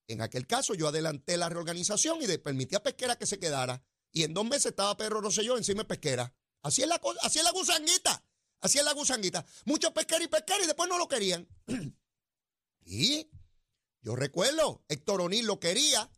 En 0.09 0.21
aquel 0.21 0.47
caso 0.47 0.75
yo 0.75 0.89
adelanté 0.89 1.37
la 1.37 1.49
reorganización 1.49 2.19
y 2.23 2.39
permití 2.39 2.75
a 2.75 2.83
Pesquera 2.83 3.17
que 3.17 3.27
se 3.27 3.39
quedara 3.39 3.83
y 4.17 4.25
en 4.25 4.33
dos 4.33 4.47
meses 4.47 4.67
estaba 4.67 4.97
Pedro 4.97 5.21
Rosselló 5.21 5.59
encima 5.59 5.83
de 5.83 5.89
pesquera. 5.89 6.33
Así 6.63 6.81
es 6.81 6.89
la, 6.89 6.99
así 7.21 7.39
es 7.39 7.45
la 7.45 7.51
gusanguita. 7.51 8.25
Así 8.63 8.79
es 8.79 8.85
la 8.85 8.95
gusanguita. 8.95 9.45
Muchos 9.67 9.93
pesqueros 9.93 10.25
y 10.25 10.29
pesqueros 10.29 10.65
y 10.65 10.67
después 10.69 10.89
no 10.89 10.97
lo 10.97 11.07
querían. 11.07 11.47
y 12.87 13.29
yo 14.01 14.17
recuerdo, 14.17 14.83
Héctor 14.89 15.21
O'Neill 15.21 15.45
lo 15.45 15.61
quería. 15.61 16.11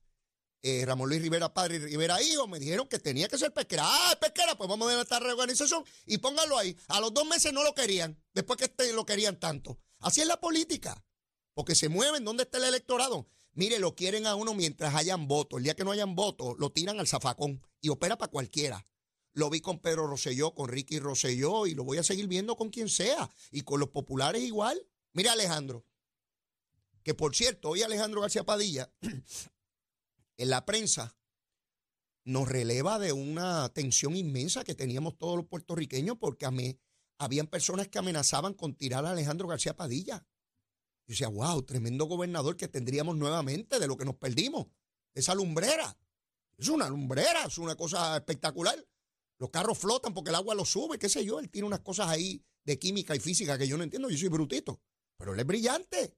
Eh, 0.63 0.85
Ramón 0.87 1.09
Luis 1.09 1.21
Rivera 1.21 1.53
padre 1.53 1.75
y 1.75 1.79
Rivera 1.81 2.23
hijo 2.23 2.47
me 2.47 2.61
dijeron 2.61 2.87
que 2.87 3.01
tenía 3.01 3.27
que 3.27 3.37
ser 3.37 3.53
pesquera. 3.53 3.83
Ah, 3.85 4.17
pesquera, 4.21 4.57
pues 4.57 4.71
vamos 4.71 4.87
a 4.87 4.93
ver 4.93 5.03
esta 5.03 5.19
reorganización 5.19 5.85
y 6.07 6.19
póngalo 6.19 6.57
ahí. 6.57 6.77
A 6.87 7.01
los 7.01 7.13
dos 7.13 7.27
meses 7.27 7.53
no 7.53 7.65
lo 7.65 7.75
querían, 7.75 8.17
después 8.33 8.59
que 8.59 8.67
este 8.67 8.93
lo 8.93 9.05
querían 9.07 9.41
tanto. 9.41 9.77
Así 9.99 10.21
es 10.21 10.29
la 10.29 10.39
política, 10.39 11.05
porque 11.53 11.75
se 11.75 11.89
mueven. 11.89 12.25
¿Dónde 12.25 12.45
está 12.45 12.59
el 12.59 12.65
electorado? 12.65 13.29
Mire, 13.59 13.81
lo 13.81 13.97
quieren 13.97 14.25
a 14.29 14.37
uno 14.37 14.55
mientras 14.55 14.95
hayan 14.95 15.27
votos. 15.27 15.59
El 15.59 15.65
día 15.65 15.75
que 15.75 15.83
no 15.83 15.91
hayan 15.91 16.15
votos, 16.15 16.55
lo 16.61 16.71
tiran 16.71 17.01
al 17.01 17.09
zafacón 17.09 17.61
y 17.81 17.89
opera 17.89 18.17
para 18.17 18.31
cualquiera. 18.31 18.87
Lo 19.33 19.51
vi 19.51 19.61
con 19.61 19.81
Pedro 19.81 20.07
Rosselló, 20.07 20.55
con 20.55 20.69
Ricky 20.69 21.01
Rosselló 21.01 21.67
y 21.67 21.75
lo 21.75 21.83
voy 21.83 21.99
a 21.99 22.05
seguir 22.05 22.29
viendo 22.29 22.55
con 22.55 22.71
quien 22.71 22.89
sea. 22.89 23.29
Y 23.51 23.63
con 23.63 23.81
los 23.81 23.89
populares 23.89 24.45
igual. 24.45 24.81
Mire, 25.13 25.31
Alejandro, 25.31 25.85
que 27.03 27.15
por 27.15 27.35
cierto, 27.35 27.71
hoy 27.71 27.83
Alejandro 27.83 28.21
García 28.21 28.45
Padilla, 28.45 28.93
en 30.37 30.51
la 30.51 30.65
prensa, 30.65 31.17
nos 32.23 32.47
releva 32.47 33.01
de 33.01 33.11
una 33.11 33.71
tensión 33.71 34.15
inmensa 34.15 34.63
que 34.63 34.77
teníamos 34.77 35.19
todos 35.19 35.37
los 35.37 35.47
puertorriqueños 35.47 36.17
porque 36.21 36.47
a 36.47 36.53
mí 36.53 36.79
habían 37.19 37.49
personas 37.49 37.89
que 37.89 37.99
amenazaban 37.99 38.55
con 38.55 38.77
tirar 38.77 39.05
a 39.05 39.11
Alejandro 39.11 39.49
García 39.49 39.75
Padilla. 39.75 40.25
Yo 41.09 41.13
decía, 41.13 41.29
wow, 41.29 41.63
tremendo 41.63 42.05
gobernador 42.05 42.55
que 42.55 42.69
tendríamos 42.69 43.17
nuevamente 43.17 43.79
de 43.79 43.87
lo 43.87 43.97
que 43.97 44.05
nos 44.05 44.17
perdimos. 44.17 44.67
Esa 45.15 45.35
lumbrera. 45.35 45.99
Es 46.59 46.69
una 46.69 46.87
lumbrera, 46.87 47.45
es 47.47 47.57
una 47.57 47.77
cosa 47.77 48.19
espectacular. 48.19 48.87
Los 49.39 49.49
carros 49.49 49.79
flotan 49.79 50.13
porque 50.13 50.29
el 50.29 50.35
agua 50.35 50.55
los 50.55 50.69
sube, 50.69 50.99
qué 50.99 51.09
sé 51.09 51.25
yo. 51.25 51.41
Él 51.41 51.49
tiene 51.49 51.67
unas 51.67 51.81
cosas 51.81 52.09
ahí 52.09 52.45
de 52.63 52.79
química 52.79 53.17
y 53.17 53.21
física 53.21 53.57
que 53.57 53.67
yo 53.67 53.79
no 53.79 53.85
entiendo. 53.85 54.11
Yo 54.11 54.19
soy 54.19 54.29
brutito. 54.29 54.83
Pero 55.17 55.33
él 55.33 55.41
es 55.41 55.47
brillante. 55.47 56.15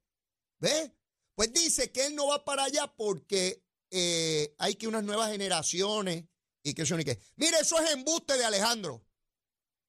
¿Ves? 0.59 0.91
Pues 1.37 1.53
dice 1.53 1.93
que 1.93 2.07
él 2.07 2.17
no 2.17 2.27
va 2.27 2.45
para 2.45 2.65
allá 2.65 2.93
porque 2.97 3.63
eh, 3.93 4.57
hay 4.59 4.75
que 4.75 4.89
unas 4.89 5.05
nuevas 5.05 5.31
generaciones 5.31 6.25
y 6.65 6.75
que 6.75 6.83
eso 6.83 6.97
ni 6.97 7.05
qué. 7.05 7.21
Mire, 7.37 7.59
eso 7.61 7.79
es 7.79 7.93
embuste 7.93 8.37
de 8.37 8.45
Alejandro. 8.45 9.07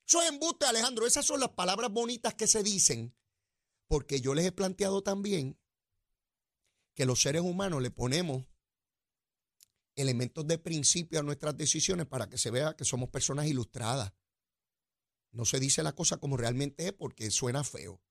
Eso 0.08 0.22
es 0.22 0.30
embuste 0.30 0.68
Alejandro. 0.68 1.08
Esas 1.08 1.26
son 1.26 1.40
las 1.40 1.50
palabras 1.50 1.92
bonitas 1.92 2.36
que 2.36 2.46
se 2.46 2.62
dicen 2.62 3.16
porque 3.92 4.22
yo 4.22 4.34
les 4.34 4.46
he 4.46 4.54
planteado 4.54 5.04
también 5.04 5.60
que 6.94 7.06
los 7.06 7.22
seres 7.22 7.42
humanos 7.42 7.82
le 7.82 7.92
ponemos 7.92 8.46
elementos 9.98 10.48
de 10.48 10.58
principio 10.58 11.20
a 11.20 11.24
nuestras 11.24 11.58
decisiones 11.58 12.06
para 12.06 12.30
que 12.30 12.38
se 12.38 12.52
vea 12.52 12.78
que 12.78 12.86
somos 12.86 13.10
personas 13.10 13.48
ilustradas. 13.48 14.14
No 15.32 15.44
se 15.44 15.60
dice 15.60 15.84
la 15.84 15.92
cosa 15.92 16.16
como 16.16 16.38
realmente 16.38 16.88
es 16.88 16.94
porque 16.94 17.30
suena 17.32 17.66
feo. 17.66 18.02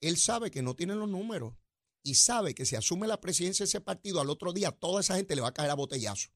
Él 0.00 0.16
sabe 0.16 0.52
que 0.52 0.62
no 0.62 0.76
tiene 0.76 0.94
los 0.94 1.08
números 1.08 1.56
y 2.04 2.14
sabe 2.14 2.54
que 2.54 2.64
si 2.64 2.76
asume 2.76 3.08
la 3.08 3.20
presidencia 3.20 3.64
de 3.64 3.70
ese 3.70 3.80
partido, 3.80 4.20
al 4.20 4.30
otro 4.30 4.52
día 4.52 4.70
toda 4.70 5.00
esa 5.00 5.16
gente 5.16 5.34
le 5.34 5.42
va 5.42 5.48
a 5.48 5.54
caer 5.54 5.72
a 5.72 5.74
botellazo. 5.74 6.28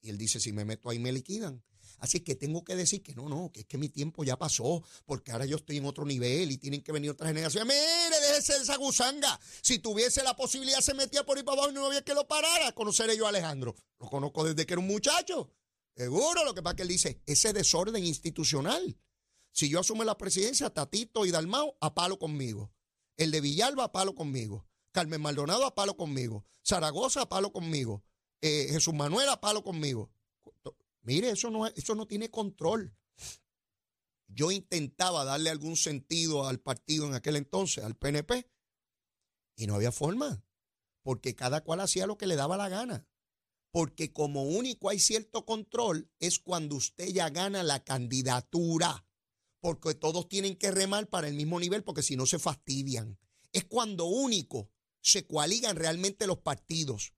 Y 0.00 0.10
él 0.10 0.18
dice, 0.18 0.40
si 0.40 0.52
me 0.52 0.64
meto 0.64 0.90
ahí 0.90 0.98
me 0.98 1.12
liquidan. 1.12 1.62
Así 2.00 2.20
que 2.20 2.34
tengo 2.34 2.64
que 2.64 2.74
decir 2.74 3.02
que 3.02 3.14
no, 3.14 3.28
no, 3.28 3.52
que 3.52 3.60
es 3.60 3.66
que 3.66 3.78
mi 3.78 3.88
tiempo 3.88 4.24
ya 4.24 4.38
pasó, 4.38 4.82
porque 5.04 5.32
ahora 5.32 5.44
yo 5.44 5.56
estoy 5.56 5.76
en 5.76 5.84
otro 5.84 6.04
nivel 6.04 6.50
y 6.50 6.56
tienen 6.56 6.82
que 6.82 6.92
venir 6.92 7.10
otras 7.10 7.28
generaciones. 7.28 7.66
Mire, 7.74 8.20
déjese 8.28 8.54
de 8.54 8.62
esa 8.62 8.76
gusanga. 8.76 9.38
Si 9.62 9.78
tuviese 9.78 10.22
la 10.22 10.34
posibilidad, 10.34 10.80
se 10.80 10.94
metía 10.94 11.24
por 11.24 11.36
ahí 11.36 11.44
para 11.44 11.58
abajo 11.58 11.70
y 11.70 11.74
no 11.74 11.86
había 11.86 12.02
que 12.02 12.14
lo 12.14 12.26
parara. 12.26 12.72
Conoceré 12.72 13.16
yo 13.16 13.26
a 13.26 13.28
Alejandro. 13.28 13.76
Lo 13.98 14.08
conozco 14.08 14.44
desde 14.44 14.66
que 14.66 14.72
era 14.72 14.80
un 14.80 14.88
muchacho. 14.88 15.50
Seguro, 15.94 16.44
lo 16.44 16.54
que 16.54 16.62
pasa 16.62 16.76
que 16.76 16.82
él 16.82 16.88
dice, 16.88 17.20
ese 17.26 17.52
desorden 17.52 18.04
institucional. 18.04 18.96
Si 19.52 19.68
yo 19.68 19.80
asumo 19.80 20.04
la 20.04 20.16
presidencia, 20.16 20.70
Tatito 20.70 21.26
y 21.26 21.30
Dalmao, 21.30 21.76
a 21.80 21.94
palo 21.94 22.18
conmigo. 22.18 22.72
El 23.16 23.30
de 23.30 23.42
Villalba, 23.42 23.84
a 23.84 23.92
palo 23.92 24.14
conmigo. 24.14 24.66
Carmen 24.92 25.20
Maldonado, 25.20 25.66
a 25.66 25.74
palo 25.74 25.96
conmigo. 25.96 26.46
Zaragoza, 26.66 27.22
a 27.22 27.28
palo 27.28 27.52
conmigo. 27.52 28.02
Eh, 28.40 28.68
Jesús 28.70 28.94
Manuel, 28.94 29.28
a 29.28 29.40
palo 29.40 29.62
conmigo. 29.62 30.10
Mire, 31.02 31.30
eso 31.30 31.50
no, 31.50 31.66
eso 31.66 31.94
no 31.94 32.06
tiene 32.06 32.30
control. 32.30 32.94
yo 34.28 34.50
intentaba 34.52 35.24
darle 35.24 35.50
algún 35.50 35.76
sentido 35.76 36.46
al 36.46 36.60
partido 36.60 37.06
en 37.06 37.14
aquel 37.14 37.36
entonces, 37.36 37.82
al 37.82 37.96
PNP, 37.96 38.48
y 39.56 39.66
no 39.66 39.74
había 39.74 39.92
forma, 39.92 40.44
porque 41.02 41.34
cada 41.34 41.62
cual 41.62 41.80
hacía 41.80 42.06
lo 42.06 42.16
que 42.16 42.26
le 42.26 42.36
daba 42.36 42.56
la 42.56 42.68
gana. 42.68 43.06
Porque 43.72 44.12
como 44.12 44.44
único 44.44 44.88
hay 44.88 44.98
cierto 44.98 45.44
control 45.46 46.10
es 46.18 46.38
cuando 46.38 46.76
usted 46.76 47.08
ya 47.08 47.30
gana 47.30 47.62
la 47.62 47.84
candidatura, 47.84 49.06
porque 49.60 49.94
todos 49.94 50.28
tienen 50.28 50.56
que 50.56 50.70
remar 50.70 51.08
para 51.08 51.28
el 51.28 51.34
mismo 51.34 51.60
nivel, 51.60 51.84
porque 51.84 52.02
si 52.02 52.16
no 52.16 52.26
se 52.26 52.38
fastidian. 52.38 53.18
Es 53.52 53.64
cuando 53.64 54.06
único 54.06 54.70
se 55.02 55.26
coaligan 55.26 55.76
realmente 55.76 56.26
los 56.26 56.38
partidos. 56.38 57.14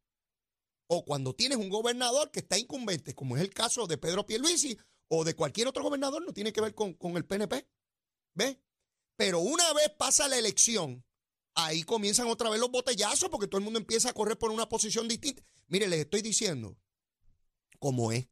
O 0.94 1.06
cuando 1.06 1.34
tienes 1.34 1.56
un 1.56 1.70
gobernador 1.70 2.30
que 2.30 2.40
está 2.40 2.58
incumbente, 2.58 3.14
como 3.14 3.34
es 3.34 3.42
el 3.42 3.48
caso 3.48 3.86
de 3.86 3.96
Pedro 3.96 4.26
Pierluisi 4.26 4.76
o 5.08 5.24
de 5.24 5.34
cualquier 5.34 5.66
otro 5.66 5.82
gobernador, 5.82 6.22
no 6.22 6.34
tiene 6.34 6.52
que 6.52 6.60
ver 6.60 6.74
con, 6.74 6.92
con 6.92 7.16
el 7.16 7.24
PNP. 7.24 7.66
¿Ve? 8.34 8.60
Pero 9.16 9.38
una 9.38 9.72
vez 9.72 9.88
pasa 9.96 10.28
la 10.28 10.36
elección, 10.36 11.02
ahí 11.54 11.82
comienzan 11.84 12.26
otra 12.26 12.50
vez 12.50 12.60
los 12.60 12.70
botellazos 12.70 13.30
porque 13.30 13.46
todo 13.46 13.56
el 13.56 13.64
mundo 13.64 13.78
empieza 13.78 14.10
a 14.10 14.12
correr 14.12 14.36
por 14.36 14.50
una 14.50 14.68
posición 14.68 15.08
distinta. 15.08 15.42
Mire, 15.66 15.88
les 15.88 16.00
estoy 16.00 16.20
diciendo 16.20 16.76
cómo 17.78 18.12
es. 18.12 18.28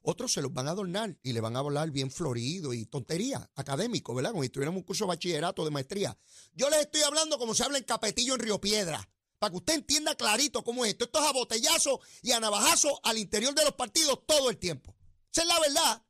Otros 0.00 0.32
se 0.32 0.40
los 0.40 0.52
van 0.52 0.68
a 0.68 0.70
adornar 0.70 1.18
y 1.24 1.32
le 1.32 1.40
van 1.40 1.56
a 1.56 1.58
hablar 1.58 1.90
bien 1.90 2.12
florido 2.12 2.74
y 2.74 2.86
tontería, 2.86 3.50
académico, 3.56 4.14
¿verdad? 4.14 4.30
Como 4.30 4.44
si 4.44 4.50
tuviéramos 4.50 4.78
un 4.78 4.84
curso 4.84 5.02
de 5.04 5.08
bachillerato, 5.08 5.64
de 5.64 5.72
maestría. 5.72 6.16
Yo 6.52 6.70
les 6.70 6.82
estoy 6.82 7.02
hablando 7.02 7.40
como 7.40 7.56
se 7.56 7.64
habla 7.64 7.78
en 7.78 7.82
Capetillo, 7.82 8.34
en 8.34 8.40
Río 8.40 8.60
Piedra, 8.60 9.10
para 9.38 9.50
que 9.50 9.56
usted 9.56 9.74
entienda 9.74 10.14
clarito 10.14 10.64
cómo 10.64 10.84
es 10.84 10.92
esto. 10.92 11.04
Esto 11.04 11.20
es 11.20 11.26
a 11.26 11.32
botellazo 11.32 12.00
y 12.22 12.32
a 12.32 12.40
navajazo 12.40 13.00
al 13.04 13.18
interior 13.18 13.54
de 13.54 13.64
los 13.64 13.74
partidos 13.74 14.20
todo 14.26 14.50
el 14.50 14.58
tiempo. 14.58 14.94
Esa 15.32 15.42
es 15.42 15.48
la 15.48 15.60
verdad. 15.60 16.04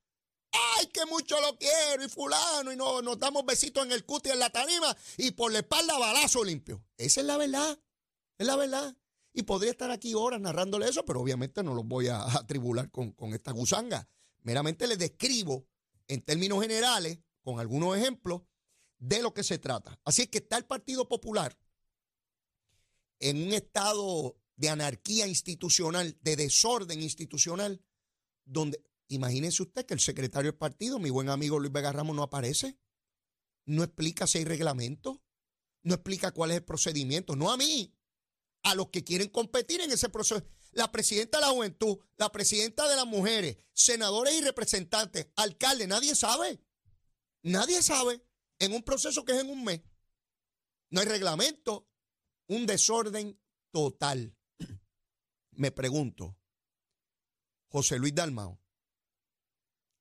Ay, 0.50 0.87
que 0.87 1.04
mucho 1.06 1.38
lo 1.40 1.58
quiero 1.58 2.04
y 2.04 2.08
fulano 2.08 2.73
y 2.73 2.76
no, 2.76 3.02
nos 3.02 3.18
damos 3.18 3.44
besitos 3.44 3.85
en 3.85 3.92
el 3.92 4.04
cuti 4.06 4.30
en 4.30 4.38
la 4.38 4.50
tarima 4.50 4.97
y 5.18 5.32
por 5.32 5.52
la 5.52 5.58
espalda 5.58 5.99
balazo 5.99 6.42
limpio. 6.42 6.82
Esa 6.97 7.20
es 7.20 7.26
la 7.26 7.37
verdad. 7.37 7.78
Es 8.38 8.47
la 8.47 8.56
verdad. 8.56 8.97
Y 9.35 9.42
podría 9.42 9.70
estar 9.70 9.90
aquí 9.90 10.14
horas 10.14 10.40
narrándole 10.40 10.88
eso, 10.88 11.04
pero 11.04 11.20
obviamente 11.20 11.62
no 11.62 11.75
los 11.75 11.85
voy 11.85 12.08
a 12.08 12.23
atribular 12.38 12.90
con, 12.90 13.12
con 13.12 13.35
esta 13.35 13.52
gusanga. 13.52 14.08
Meramente 14.42 14.87
les 14.87 14.99
describo 14.99 15.66
en 16.06 16.23
términos 16.23 16.62
generales, 16.62 17.18
con 17.42 17.61
algunos 17.61 17.97
ejemplos, 17.97 18.42
de 18.99 19.23
lo 19.23 19.35
que 19.35 19.44
se 19.44 19.58
trata. 19.58 20.00
Así 20.04 20.23
es 20.23 20.28
que 20.28 20.38
está 20.38 20.56
el 20.56 20.64
Partido 20.64 21.08
Popular 21.08 21.56
en 23.20 23.42
un 23.42 23.52
estado 23.52 24.37
de 24.56 24.68
anarquía 24.68 25.26
institucional, 25.26 26.18
de 26.20 26.37
desorden 26.37 27.02
institucional, 27.02 27.82
donde 28.44 28.82
imagínese 29.08 29.62
usted 29.62 29.87
que 29.87 29.94
el 29.94 30.00
secretario 30.00 30.50
del 30.50 30.58
partido, 30.58 30.98
mi 30.98 31.10
buen 31.10 31.28
amigo 31.28 31.58
Luis 31.58 31.72
Vega 31.72 31.92
Ramos, 31.92 32.16
no 32.16 32.22
aparece, 32.22 32.78
no 33.66 33.82
explica 33.84 34.26
si 34.26 34.38
hay 34.38 34.44
reglamento, 34.44 35.22
no 35.82 35.94
explica 35.94 36.32
cuál 36.32 36.50
es 36.50 36.58
el 36.58 36.64
procedimiento, 36.64 37.37
no 37.37 37.50
a 37.50 37.56
mí, 37.56 37.94
a 38.62 38.75
los 38.75 38.88
que 38.88 39.04
quieren 39.04 39.28
competir 39.28 39.80
en 39.80 39.92
ese 39.92 40.08
proceso. 40.08 40.44
La 40.72 40.92
presidenta 40.92 41.38
de 41.38 41.46
la 41.46 41.52
juventud, 41.52 41.98
la 42.16 42.30
presidenta 42.30 42.88
de 42.88 42.96
las 42.96 43.06
mujeres, 43.06 43.56
senadores 43.72 44.34
y 44.34 44.42
representantes, 44.42 45.28
alcaldes, 45.37 45.88
nadie 45.88 46.14
sabe. 46.14 46.60
Nadie 47.42 47.82
sabe 47.82 48.22
en 48.58 48.72
un 48.72 48.82
proceso 48.82 49.25
que 49.25 49.32
es 49.32 49.38
en 49.38 49.50
un 49.50 49.64
mes. 49.64 49.80
No 50.90 51.00
hay 51.00 51.06
reglamento, 51.06 51.88
un 52.49 52.67
desorden 52.67 53.40
total. 53.71 54.37
Me 55.52 55.71
pregunto, 55.71 56.37
José 57.69 57.99
Luis 57.99 58.14
Dalmao, 58.14 58.61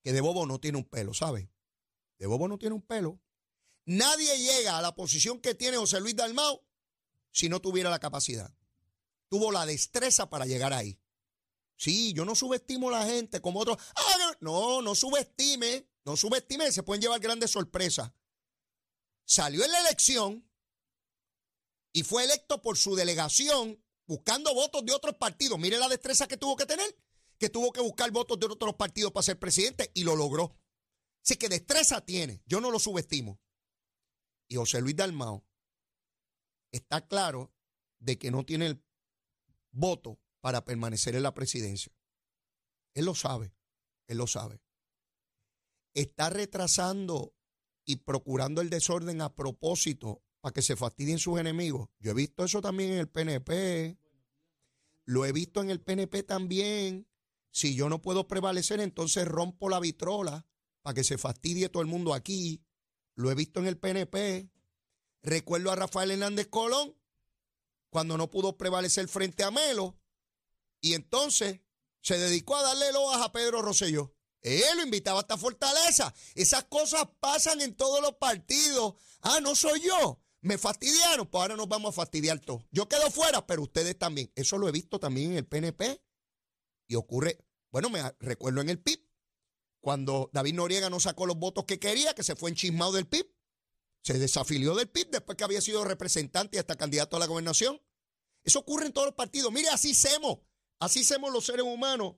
que 0.02 0.12
de 0.12 0.20
bobo 0.20 0.46
no 0.46 0.58
tiene 0.58 0.78
un 0.78 0.84
pelo, 0.84 1.14
¿sabe? 1.14 1.50
De 2.18 2.26
bobo 2.26 2.48
no 2.48 2.58
tiene 2.58 2.74
un 2.74 2.82
pelo. 2.82 3.20
Nadie 3.84 4.36
llega 4.38 4.76
a 4.76 4.82
la 4.82 4.94
posición 4.94 5.40
que 5.40 5.54
tiene 5.54 5.76
José 5.76 6.00
Luis 6.00 6.16
Dalmao 6.16 6.64
si 7.30 7.48
no 7.48 7.60
tuviera 7.60 7.90
la 7.90 7.98
capacidad. 7.98 8.52
Tuvo 9.28 9.52
la 9.52 9.66
destreza 9.66 10.30
para 10.30 10.46
llegar 10.46 10.72
ahí. 10.72 11.00
Sí, 11.76 12.12
yo 12.12 12.24
no 12.24 12.34
subestimo 12.34 12.88
a 12.88 13.00
la 13.00 13.06
gente 13.06 13.40
como 13.40 13.60
otros. 13.60 13.78
Ah, 13.94 14.36
no, 14.40 14.82
no 14.82 14.94
subestime, 14.94 15.86
no 16.04 16.16
subestime, 16.16 16.72
se 16.72 16.82
pueden 16.82 17.02
llevar 17.02 17.20
grandes 17.20 17.52
sorpresas. 17.52 18.10
Salió 19.24 19.64
en 19.64 19.70
la 19.70 19.80
elección 19.80 20.47
y 21.92 22.02
fue 22.02 22.24
electo 22.24 22.60
por 22.62 22.76
su 22.76 22.94
delegación 22.94 23.82
buscando 24.06 24.54
votos 24.54 24.84
de 24.84 24.92
otros 24.92 25.16
partidos. 25.16 25.58
Mire 25.58 25.78
la 25.78 25.88
destreza 25.88 26.26
que 26.26 26.36
tuvo 26.36 26.56
que 26.56 26.66
tener, 26.66 26.96
que 27.38 27.50
tuvo 27.50 27.72
que 27.72 27.80
buscar 27.80 28.10
votos 28.10 28.38
de 28.40 28.46
otros 28.46 28.74
partidos 28.74 29.12
para 29.12 29.22
ser 29.22 29.38
presidente 29.38 29.90
y 29.94 30.04
lo 30.04 30.16
logró. 30.16 30.56
Así 31.22 31.36
que 31.36 31.48
destreza 31.48 32.00
tiene, 32.00 32.42
yo 32.46 32.60
no 32.60 32.70
lo 32.70 32.78
subestimo. 32.78 33.38
Y 34.48 34.56
José 34.56 34.80
Luis 34.80 34.96
Dalmao 34.96 35.44
está 36.72 37.06
claro 37.06 37.52
de 37.98 38.18
que 38.18 38.30
no 38.30 38.44
tiene 38.44 38.66
el 38.66 38.84
voto 39.70 40.18
para 40.40 40.64
permanecer 40.64 41.14
en 41.14 41.22
la 41.22 41.34
presidencia. 41.34 41.92
Él 42.94 43.04
lo 43.04 43.14
sabe, 43.14 43.54
él 44.06 44.18
lo 44.18 44.26
sabe. 44.26 44.62
Está 45.94 46.30
retrasando 46.30 47.34
y 47.84 47.96
procurando 47.96 48.60
el 48.60 48.70
desorden 48.70 49.20
a 49.20 49.34
propósito 49.34 50.22
para 50.40 50.52
que 50.52 50.62
se 50.62 50.76
fastidien 50.76 51.18
sus 51.18 51.38
enemigos. 51.38 51.88
Yo 51.98 52.12
he 52.12 52.14
visto 52.14 52.44
eso 52.44 52.60
también 52.60 52.92
en 52.92 52.98
el 52.98 53.08
PNP. 53.08 53.98
Lo 55.04 55.24
he 55.24 55.32
visto 55.32 55.60
en 55.60 55.70
el 55.70 55.80
PNP 55.80 56.22
también. 56.22 57.08
Si 57.50 57.74
yo 57.74 57.88
no 57.88 58.00
puedo 58.00 58.28
prevalecer, 58.28 58.80
entonces 58.80 59.26
rompo 59.26 59.68
la 59.68 59.80
vitrola 59.80 60.46
para 60.82 60.94
que 60.94 61.04
se 61.04 61.18
fastidie 61.18 61.68
todo 61.68 61.82
el 61.82 61.88
mundo 61.88 62.14
aquí. 62.14 62.62
Lo 63.14 63.30
he 63.30 63.34
visto 63.34 63.60
en 63.60 63.66
el 63.66 63.78
PNP. 63.78 64.50
Recuerdo 65.22 65.72
a 65.72 65.76
Rafael 65.76 66.10
Hernández 66.10 66.46
Colón 66.48 66.96
cuando 67.90 68.16
no 68.16 68.30
pudo 68.30 68.56
prevalecer 68.56 69.08
frente 69.08 69.42
a 69.42 69.50
Melo 69.50 69.98
y 70.80 70.94
entonces 70.94 71.60
se 72.00 72.18
dedicó 72.18 72.56
a 72.56 72.62
darle 72.62 72.92
loas 72.92 73.20
a 73.22 73.32
Pedro 73.32 73.62
Rosselló. 73.62 74.14
Él 74.40 74.76
lo 74.76 74.82
invitaba 74.82 75.20
hasta 75.20 75.36
Fortaleza. 75.36 76.14
Esas 76.34 76.64
cosas 76.64 77.08
pasan 77.18 77.60
en 77.60 77.74
todos 77.74 78.00
los 78.00 78.14
partidos. 78.14 78.94
Ah, 79.20 79.40
no 79.40 79.56
soy 79.56 79.80
yo. 79.80 80.20
Me 80.40 80.56
fastidiaron, 80.56 81.26
pues 81.26 81.42
ahora 81.42 81.56
nos 81.56 81.68
vamos 81.68 81.90
a 81.90 81.92
fastidiar 81.92 82.38
todos. 82.40 82.64
Yo 82.70 82.88
quedo 82.88 83.10
fuera, 83.10 83.46
pero 83.46 83.62
ustedes 83.62 83.98
también. 83.98 84.30
Eso 84.36 84.56
lo 84.56 84.68
he 84.68 84.72
visto 84.72 85.00
también 85.00 85.32
en 85.32 85.38
el 85.38 85.46
PNP. 85.46 86.00
Y 86.86 86.94
ocurre, 86.94 87.44
bueno, 87.70 87.90
me 87.90 88.02
recuerdo 88.20 88.60
en 88.60 88.70
el 88.70 88.80
PIB, 88.80 89.04
cuando 89.80 90.30
David 90.32 90.54
Noriega 90.54 90.90
no 90.90 91.00
sacó 91.00 91.26
los 91.26 91.36
votos 91.36 91.64
que 91.64 91.78
quería, 91.78 92.14
que 92.14 92.22
se 92.22 92.36
fue 92.36 92.50
enchismado 92.50 92.92
del 92.92 93.06
PIB. 93.06 93.26
Se 94.02 94.18
desafilió 94.18 94.74
del 94.74 94.88
PIB 94.88 95.10
después 95.10 95.36
que 95.36 95.44
había 95.44 95.60
sido 95.60 95.84
representante 95.84 96.56
y 96.56 96.60
hasta 96.60 96.76
candidato 96.76 97.16
a 97.16 97.20
la 97.20 97.26
gobernación. 97.26 97.80
Eso 98.44 98.60
ocurre 98.60 98.86
en 98.86 98.92
todos 98.92 99.08
los 99.08 99.14
partidos. 99.14 99.52
Mire, 99.52 99.68
así 99.68 99.90
hacemos, 99.90 100.38
así 100.78 101.00
hacemos 101.00 101.32
los 101.32 101.44
seres 101.44 101.64
humanos 101.64 102.14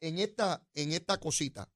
en 0.00 0.18
esta, 0.18 0.66
en 0.74 0.92
esta 0.92 1.20
cosita. 1.20 1.70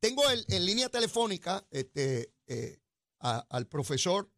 Tengo 0.00 0.22
en 0.30 0.64
línea 0.64 0.88
telefónica 0.88 1.66
este, 1.70 2.32
eh, 2.46 2.78
al 3.18 3.66
profesor 3.66 4.30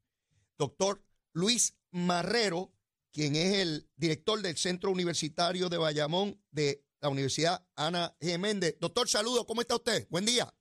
doctor 0.59 1.03
Luis 1.33 1.79
Marrero, 1.91 2.73
quien 3.13 3.37
es 3.37 3.59
el 3.59 3.89
director 3.97 4.43
del 4.43 4.57
Centro 4.57 4.91
Universitario 4.91 5.69
de 5.69 5.79
Bayamón 5.79 6.41
de 6.51 6.85
la 7.01 7.09
Universidad 7.09 7.65
Ana 7.77 8.15
G. 8.21 8.39
Méndez. 8.39 8.77
Doctor, 8.81 9.09
saludo, 9.09 9.47
¿cómo 9.47 9.61
está 9.61 9.77
usted? 9.77 10.07
Buen 10.11 10.27
día. 10.27 10.53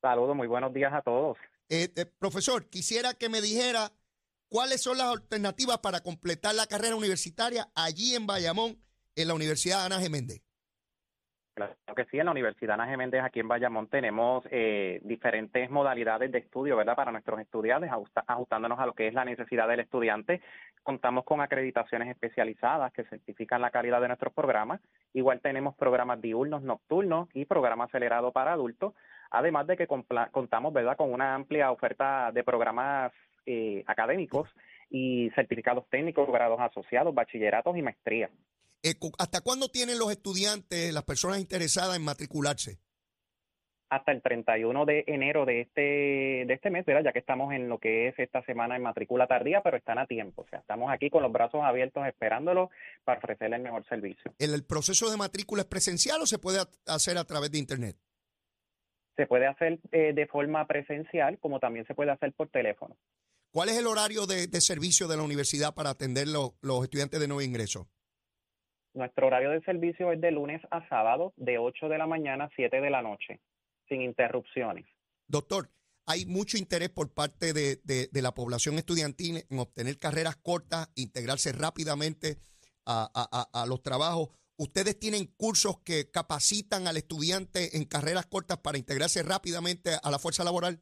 Saludos, 0.00 0.34
muy 0.34 0.48
buenos 0.48 0.72
días 0.74 0.92
a 0.92 1.02
todos. 1.02 1.36
Eh, 1.68 1.92
eh, 1.94 2.06
profesor, 2.06 2.68
quisiera 2.68 3.14
que 3.14 3.28
me 3.28 3.40
dijera 3.40 3.92
cuáles 4.48 4.82
son 4.82 4.98
las 4.98 5.08
alternativas 5.08 5.78
para 5.78 6.02
completar 6.02 6.54
la 6.54 6.66
carrera 6.66 6.96
universitaria 6.96 7.70
allí 7.74 8.14
en 8.14 8.26
Bayamón, 8.26 8.82
en 9.16 9.28
la 9.28 9.34
Universidad 9.34 9.84
Ana 9.84 10.00
Geméndez. 10.00 10.42
Claro 11.54 11.74
que 11.94 12.04
sí, 12.06 12.18
en 12.18 12.26
la 12.26 12.32
Universidad 12.32 12.74
Ana 12.74 12.88
Geméndez 12.88 13.22
aquí 13.22 13.38
en 13.38 13.46
Bayamón 13.46 13.86
tenemos 13.86 14.44
eh, 14.50 15.00
diferentes 15.04 15.70
modalidades 15.70 16.32
de 16.32 16.38
estudio, 16.38 16.76
¿verdad? 16.76 16.96
Para 16.96 17.12
nuestros 17.12 17.38
estudiantes, 17.38 17.90
ajustándonos 18.26 18.78
a 18.80 18.86
lo 18.86 18.92
que 18.92 19.06
es 19.06 19.14
la 19.14 19.24
necesidad 19.24 19.68
del 19.68 19.80
estudiante. 19.80 20.40
Contamos 20.82 21.24
con 21.24 21.40
acreditaciones 21.40 22.08
especializadas 22.08 22.92
que 22.92 23.04
certifican 23.04 23.60
la 23.60 23.70
calidad 23.70 24.00
de 24.00 24.08
nuestros 24.08 24.34
programas. 24.34 24.80
Igual 25.12 25.40
tenemos 25.40 25.76
programas 25.76 26.20
diurnos, 26.20 26.62
nocturnos 26.62 27.28
y 27.34 27.44
programa 27.44 27.84
acelerado 27.84 28.32
para 28.32 28.52
adultos 28.52 28.94
además 29.34 29.66
de 29.66 29.76
que 29.76 29.86
contamos 29.86 30.72
¿verdad? 30.72 30.96
con 30.96 31.12
una 31.12 31.34
amplia 31.34 31.70
oferta 31.70 32.30
de 32.32 32.44
programas 32.44 33.12
eh, 33.46 33.82
académicos 33.86 34.48
y 34.90 35.30
certificados 35.34 35.88
técnicos, 35.90 36.30
grados 36.30 36.60
asociados, 36.60 37.14
bachilleratos 37.14 37.76
y 37.76 37.82
maestrías. 37.82 38.30
Eh, 38.84 38.96
¿Hasta 39.18 39.40
cuándo 39.40 39.70
tienen 39.70 39.98
los 39.98 40.10
estudiantes, 40.10 40.92
las 40.92 41.04
personas 41.04 41.40
interesadas 41.40 41.96
en 41.96 42.04
matricularse? 42.04 42.78
Hasta 43.88 44.12
el 44.12 44.20
31 44.20 44.84
de 44.84 45.04
enero 45.06 45.46
de 45.46 45.62
este, 45.62 45.80
de 45.80 46.52
este 46.52 46.68
mes, 46.68 46.84
¿verdad? 46.84 47.04
ya 47.04 47.12
que 47.12 47.18
estamos 47.18 47.54
en 47.54 47.70
lo 47.70 47.78
que 47.78 48.08
es 48.08 48.18
esta 48.18 48.44
semana 48.44 48.76
en 48.76 48.82
matrícula 48.82 49.26
tardía, 49.26 49.62
pero 49.62 49.78
están 49.78 49.98
a 49.98 50.06
tiempo. 50.06 50.42
O 50.42 50.48
sea, 50.48 50.58
estamos 50.58 50.92
aquí 50.92 51.08
con 51.08 51.22
los 51.22 51.32
brazos 51.32 51.62
abiertos 51.62 52.06
esperándolos 52.06 52.68
para 53.04 53.20
ofrecerles 53.20 53.56
el 53.56 53.62
mejor 53.62 53.86
servicio. 53.86 54.34
¿El, 54.38 54.52
¿El 54.52 54.64
proceso 54.64 55.10
de 55.10 55.16
matrícula 55.16 55.62
es 55.62 55.68
presencial 55.68 56.20
o 56.20 56.26
se 56.26 56.38
puede 56.38 56.58
hacer 56.86 57.16
a 57.16 57.24
través 57.24 57.50
de 57.52 57.58
Internet? 57.58 57.96
Se 59.16 59.26
puede 59.26 59.46
hacer 59.46 59.78
eh, 59.92 60.12
de 60.12 60.26
forma 60.26 60.66
presencial 60.66 61.38
como 61.38 61.58
también 61.58 61.86
se 61.86 61.94
puede 61.94 62.10
hacer 62.10 62.34
por 62.34 62.50
teléfono. 62.50 62.98
¿Cuál 63.50 63.70
es 63.70 63.78
el 63.78 63.86
horario 63.86 64.26
de, 64.26 64.48
servicio 64.60 65.08
de 65.08 65.16
la 65.16 65.22
universidad 65.22 65.72
para 65.74 65.90
atender 65.90 66.28
los 66.28 66.82
estudiantes 66.82 67.18
de 67.18 67.28
nuevo 67.28 67.40
ingreso? 67.40 67.88
Nuestro 68.94 69.26
horario 69.26 69.50
de 69.50 69.60
servicio 69.62 70.12
es 70.12 70.20
de 70.20 70.30
lunes 70.30 70.62
a 70.70 70.88
sábado, 70.88 71.32
de 71.36 71.58
8 71.58 71.88
de 71.88 71.98
la 71.98 72.06
mañana 72.06 72.44
a 72.44 72.50
7 72.54 72.80
de 72.80 72.90
la 72.90 73.02
noche, 73.02 73.40
sin 73.88 74.02
interrupciones. 74.02 74.86
Doctor, 75.26 75.68
hay 76.06 76.26
mucho 76.26 76.56
interés 76.56 76.90
por 76.90 77.12
parte 77.12 77.52
de, 77.52 78.08
la 78.12 78.34
población 78.34 78.76
estudiantil 78.76 79.44
en 79.50 79.58
obtener 79.58 79.98
carreras 79.98 80.36
cortas, 80.36 80.90
integrarse 80.94 81.52
rápidamente 81.52 82.38
a 82.86 83.64
los 83.68 83.82
trabajos. 83.82 84.28
¿Ustedes 84.56 84.98
tienen 84.98 85.26
cursos 85.36 85.80
que 85.80 86.10
capacitan 86.12 86.86
al 86.86 86.96
estudiante 86.96 87.76
en 87.76 87.86
carreras 87.86 88.26
cortas 88.26 88.58
para 88.58 88.78
integrarse 88.78 89.22
rápidamente 89.24 89.90
a 90.00 90.10
la 90.12 90.20
fuerza 90.20 90.44
laboral? 90.44 90.80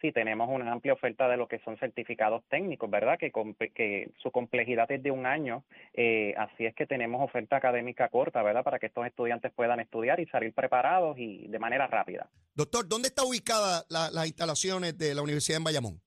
Sí 0.00 0.12
tenemos 0.12 0.48
una 0.48 0.72
amplia 0.72 0.92
oferta 0.92 1.28
de 1.28 1.36
lo 1.36 1.48
que 1.48 1.58
son 1.60 1.76
certificados 1.78 2.42
técnicos, 2.48 2.90
¿verdad? 2.90 3.18
Que, 3.18 3.32
que 3.74 4.10
su 4.22 4.30
complejidad 4.30 4.90
es 4.90 5.02
de 5.02 5.10
un 5.10 5.26
año, 5.26 5.64
eh, 5.94 6.34
así 6.36 6.66
es 6.66 6.74
que 6.74 6.86
tenemos 6.86 7.22
oferta 7.22 7.56
académica 7.56 8.08
corta, 8.08 8.42
¿verdad? 8.42 8.64
Para 8.64 8.78
que 8.78 8.86
estos 8.86 9.06
estudiantes 9.06 9.52
puedan 9.52 9.80
estudiar 9.80 10.20
y 10.20 10.26
salir 10.26 10.54
preparados 10.54 11.18
y 11.18 11.48
de 11.48 11.58
manera 11.58 11.86
rápida. 11.86 12.28
Doctor, 12.54 12.88
¿dónde 12.88 13.08
está 13.08 13.24
ubicada 13.24 13.84
las 13.88 14.26
instalaciones 14.26 14.96
de 14.98 15.14
la 15.14 15.22
Universidad 15.22 15.58
en 15.58 15.64
Bayamón? 15.64 16.00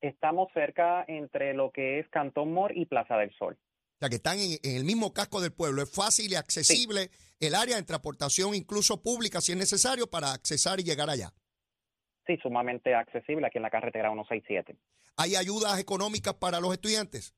Estamos 0.00 0.52
cerca 0.52 1.04
entre 1.08 1.54
lo 1.54 1.70
que 1.70 1.98
es 1.98 2.08
Cantón 2.08 2.52
Mor 2.52 2.76
y 2.76 2.86
Plaza 2.86 3.16
del 3.16 3.32
Sol. 3.36 3.56
O 3.56 3.98
sea, 4.00 4.08
que 4.08 4.16
están 4.16 4.38
en, 4.38 4.58
el 4.62 4.84
mismo 4.84 5.12
casco 5.12 5.40
del 5.40 5.52
pueblo. 5.52 5.82
Es 5.82 5.90
fácil 5.90 6.32
y 6.32 6.34
accesible 6.34 7.10
el 7.40 7.54
área 7.54 7.76
de 7.76 7.82
transportación, 7.84 8.54
incluso 8.54 9.02
pública, 9.02 9.40
si 9.40 9.52
es 9.52 9.58
necesario, 9.58 10.08
para 10.08 10.32
accesar 10.32 10.80
y 10.80 10.84
llegar 10.84 11.08
allá. 11.08 11.32
Sí, 12.26 12.38
sumamente 12.42 12.94
accesible 12.94 13.46
aquí 13.46 13.58
en 13.58 13.62
la 13.62 13.70
carretera 13.70 14.10
167. 14.10 14.76
¿Hay 15.16 15.36
ayudas 15.36 15.78
económicas 15.78 16.34
para 16.34 16.60
los 16.60 16.72
estudiantes? 16.72 17.34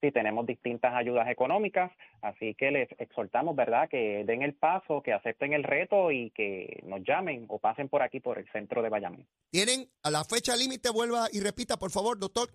Sí, 0.00 0.10
tenemos 0.12 0.46
distintas 0.46 0.94
ayudas 0.94 1.28
económicas, 1.28 1.92
así 2.22 2.54
que 2.54 2.70
les 2.70 2.88
exhortamos, 2.98 3.54
¿verdad?, 3.54 3.86
que 3.90 4.24
den 4.24 4.40
el 4.40 4.54
paso, 4.54 5.02
que 5.02 5.12
acepten 5.12 5.52
el 5.52 5.62
reto 5.62 6.10
y 6.10 6.30
que 6.30 6.80
nos 6.86 7.02
llamen 7.02 7.44
o 7.48 7.58
pasen 7.58 7.90
por 7.90 8.02
aquí, 8.02 8.18
por 8.18 8.38
el 8.38 8.50
centro 8.50 8.80
de 8.80 8.88
Bayamón. 8.88 9.28
¿Tienen 9.50 9.90
a 10.02 10.10
la 10.10 10.24
fecha 10.24 10.56
límite? 10.56 10.88
Vuelva 10.88 11.28
y 11.30 11.40
repita, 11.40 11.78
por 11.78 11.90
favor, 11.90 12.18
doctor. 12.18 12.48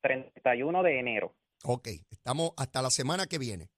31 0.00 0.82
de 0.82 0.98
enero. 0.98 1.34
Ok, 1.62 1.88
estamos 2.10 2.50
hasta 2.56 2.82
la 2.82 2.90
semana 2.90 3.26
que 3.26 3.38
viene. 3.38 3.70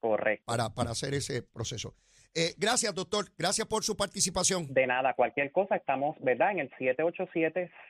Correcto. 0.00 0.44
Para, 0.46 0.70
para 0.70 0.92
hacer 0.92 1.12
ese 1.12 1.42
proceso. 1.42 1.94
Eh, 2.34 2.54
gracias, 2.56 2.94
doctor. 2.94 3.30
Gracias 3.36 3.66
por 3.66 3.84
su 3.84 3.94
participación. 3.96 4.72
De 4.72 4.86
nada, 4.86 5.12
cualquier 5.14 5.52
cosa, 5.52 5.76
estamos, 5.76 6.16
¿verdad? 6.20 6.52
En 6.52 6.60
el 6.60 6.70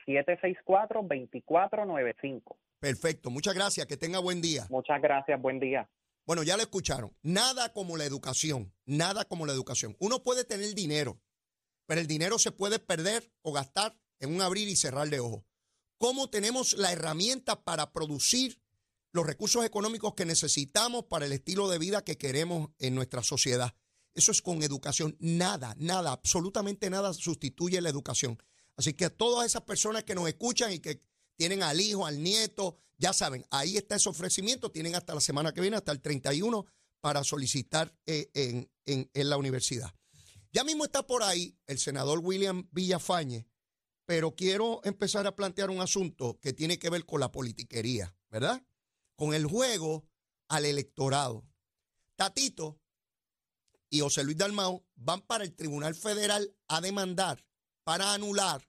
787-764-2495. 0.07 2.57
Perfecto, 2.79 3.29
muchas 3.29 3.53
gracias, 3.53 3.87
que 3.87 3.95
tenga 3.95 4.19
buen 4.19 4.41
día. 4.41 4.65
Muchas 4.69 5.01
gracias, 5.01 5.41
buen 5.41 5.61
día. 5.61 5.89
Bueno, 6.25 6.43
ya 6.43 6.57
lo 6.57 6.63
escucharon. 6.63 7.15
Nada 7.21 7.71
como 7.71 7.95
la 7.95 8.03
educación, 8.03 8.73
nada 8.85 9.23
como 9.25 9.45
la 9.45 9.53
educación. 9.53 9.95
Uno 9.99 10.21
puede 10.23 10.43
tener 10.43 10.75
dinero, 10.75 11.21
pero 11.85 12.01
el 12.01 12.07
dinero 12.07 12.37
se 12.39 12.51
puede 12.51 12.79
perder 12.79 13.31
o 13.41 13.53
gastar 13.53 13.95
en 14.19 14.35
un 14.35 14.41
abrir 14.41 14.67
y 14.67 14.75
cerrar 14.75 15.07
de 15.07 15.21
ojos. 15.21 15.45
¿Cómo 15.97 16.29
tenemos 16.29 16.73
la 16.73 16.91
herramienta 16.91 17.63
para 17.63 17.93
producir 17.93 18.61
los 19.13 19.25
recursos 19.25 19.63
económicos 19.63 20.13
que 20.15 20.25
necesitamos 20.25 21.05
para 21.05 21.25
el 21.25 21.31
estilo 21.31 21.69
de 21.69 21.79
vida 21.79 22.03
que 22.03 22.17
queremos 22.17 22.71
en 22.79 22.95
nuestra 22.95 23.23
sociedad? 23.23 23.73
Eso 24.13 24.31
es 24.31 24.41
con 24.41 24.61
educación. 24.63 25.15
Nada, 25.19 25.75
nada, 25.77 26.11
absolutamente 26.11 26.89
nada 26.89 27.13
sustituye 27.13 27.81
la 27.81 27.89
educación. 27.89 28.37
Así 28.75 28.93
que 28.93 29.05
a 29.05 29.09
todas 29.09 29.45
esas 29.45 29.63
personas 29.63 30.03
que 30.03 30.15
nos 30.15 30.27
escuchan 30.27 30.71
y 30.71 30.79
que 30.79 31.01
tienen 31.35 31.63
al 31.63 31.79
hijo, 31.79 32.05
al 32.05 32.21
nieto, 32.21 32.77
ya 32.97 33.13
saben, 33.13 33.45
ahí 33.49 33.77
está 33.77 33.95
ese 33.95 34.09
ofrecimiento. 34.09 34.71
Tienen 34.71 34.95
hasta 34.95 35.15
la 35.15 35.21
semana 35.21 35.51
que 35.51 35.61
viene, 35.61 35.77
hasta 35.77 35.91
el 35.91 36.01
31, 36.01 36.65
para 37.01 37.23
solicitar 37.23 37.95
eh, 38.05 38.29
en, 38.33 38.69
en 39.13 39.29
la 39.29 39.37
universidad. 39.37 39.93
Ya 40.51 40.63
mismo 40.63 40.85
está 40.85 41.05
por 41.05 41.23
ahí 41.23 41.57
el 41.65 41.79
senador 41.79 42.19
William 42.19 42.67
Villafañe, 42.71 43.47
pero 44.05 44.35
quiero 44.35 44.81
empezar 44.83 45.25
a 45.25 45.35
plantear 45.35 45.71
un 45.71 45.81
asunto 45.81 46.39
que 46.39 46.53
tiene 46.53 46.77
que 46.77 46.91
ver 46.91 47.05
con 47.05 47.19
la 47.19 47.31
politiquería, 47.31 48.15
¿verdad? 48.29 48.63
Con 49.15 49.33
el 49.33 49.47
juego 49.47 50.05
al 50.47 50.65
electorado. 50.65 51.43
Tatito 52.15 52.82
y 53.93 53.99
José 53.99 54.23
Luis 54.23 54.37
Dalmau 54.37 54.83
van 54.95 55.21
para 55.21 55.43
el 55.43 55.53
Tribunal 55.53 55.93
Federal 55.93 56.51
a 56.67 56.81
demandar 56.81 57.45
para 57.83 58.15
anular 58.15 58.67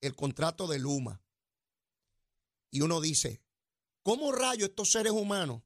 el 0.00 0.16
contrato 0.16 0.66
de 0.66 0.80
Luma. 0.80 1.22
Y 2.72 2.80
uno 2.80 3.00
dice, 3.00 3.40
¿cómo 4.02 4.32
rayo 4.32 4.66
estos 4.66 4.90
seres 4.90 5.12
humanos 5.12 5.62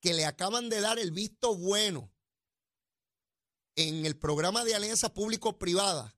que 0.00 0.14
le 0.14 0.24
acaban 0.24 0.70
de 0.70 0.80
dar 0.80 0.98
el 0.98 1.10
visto 1.10 1.54
bueno 1.54 2.14
en 3.76 4.06
el 4.06 4.18
programa 4.18 4.64
de 4.64 4.74
alianza 4.74 5.12
público-privada 5.12 6.16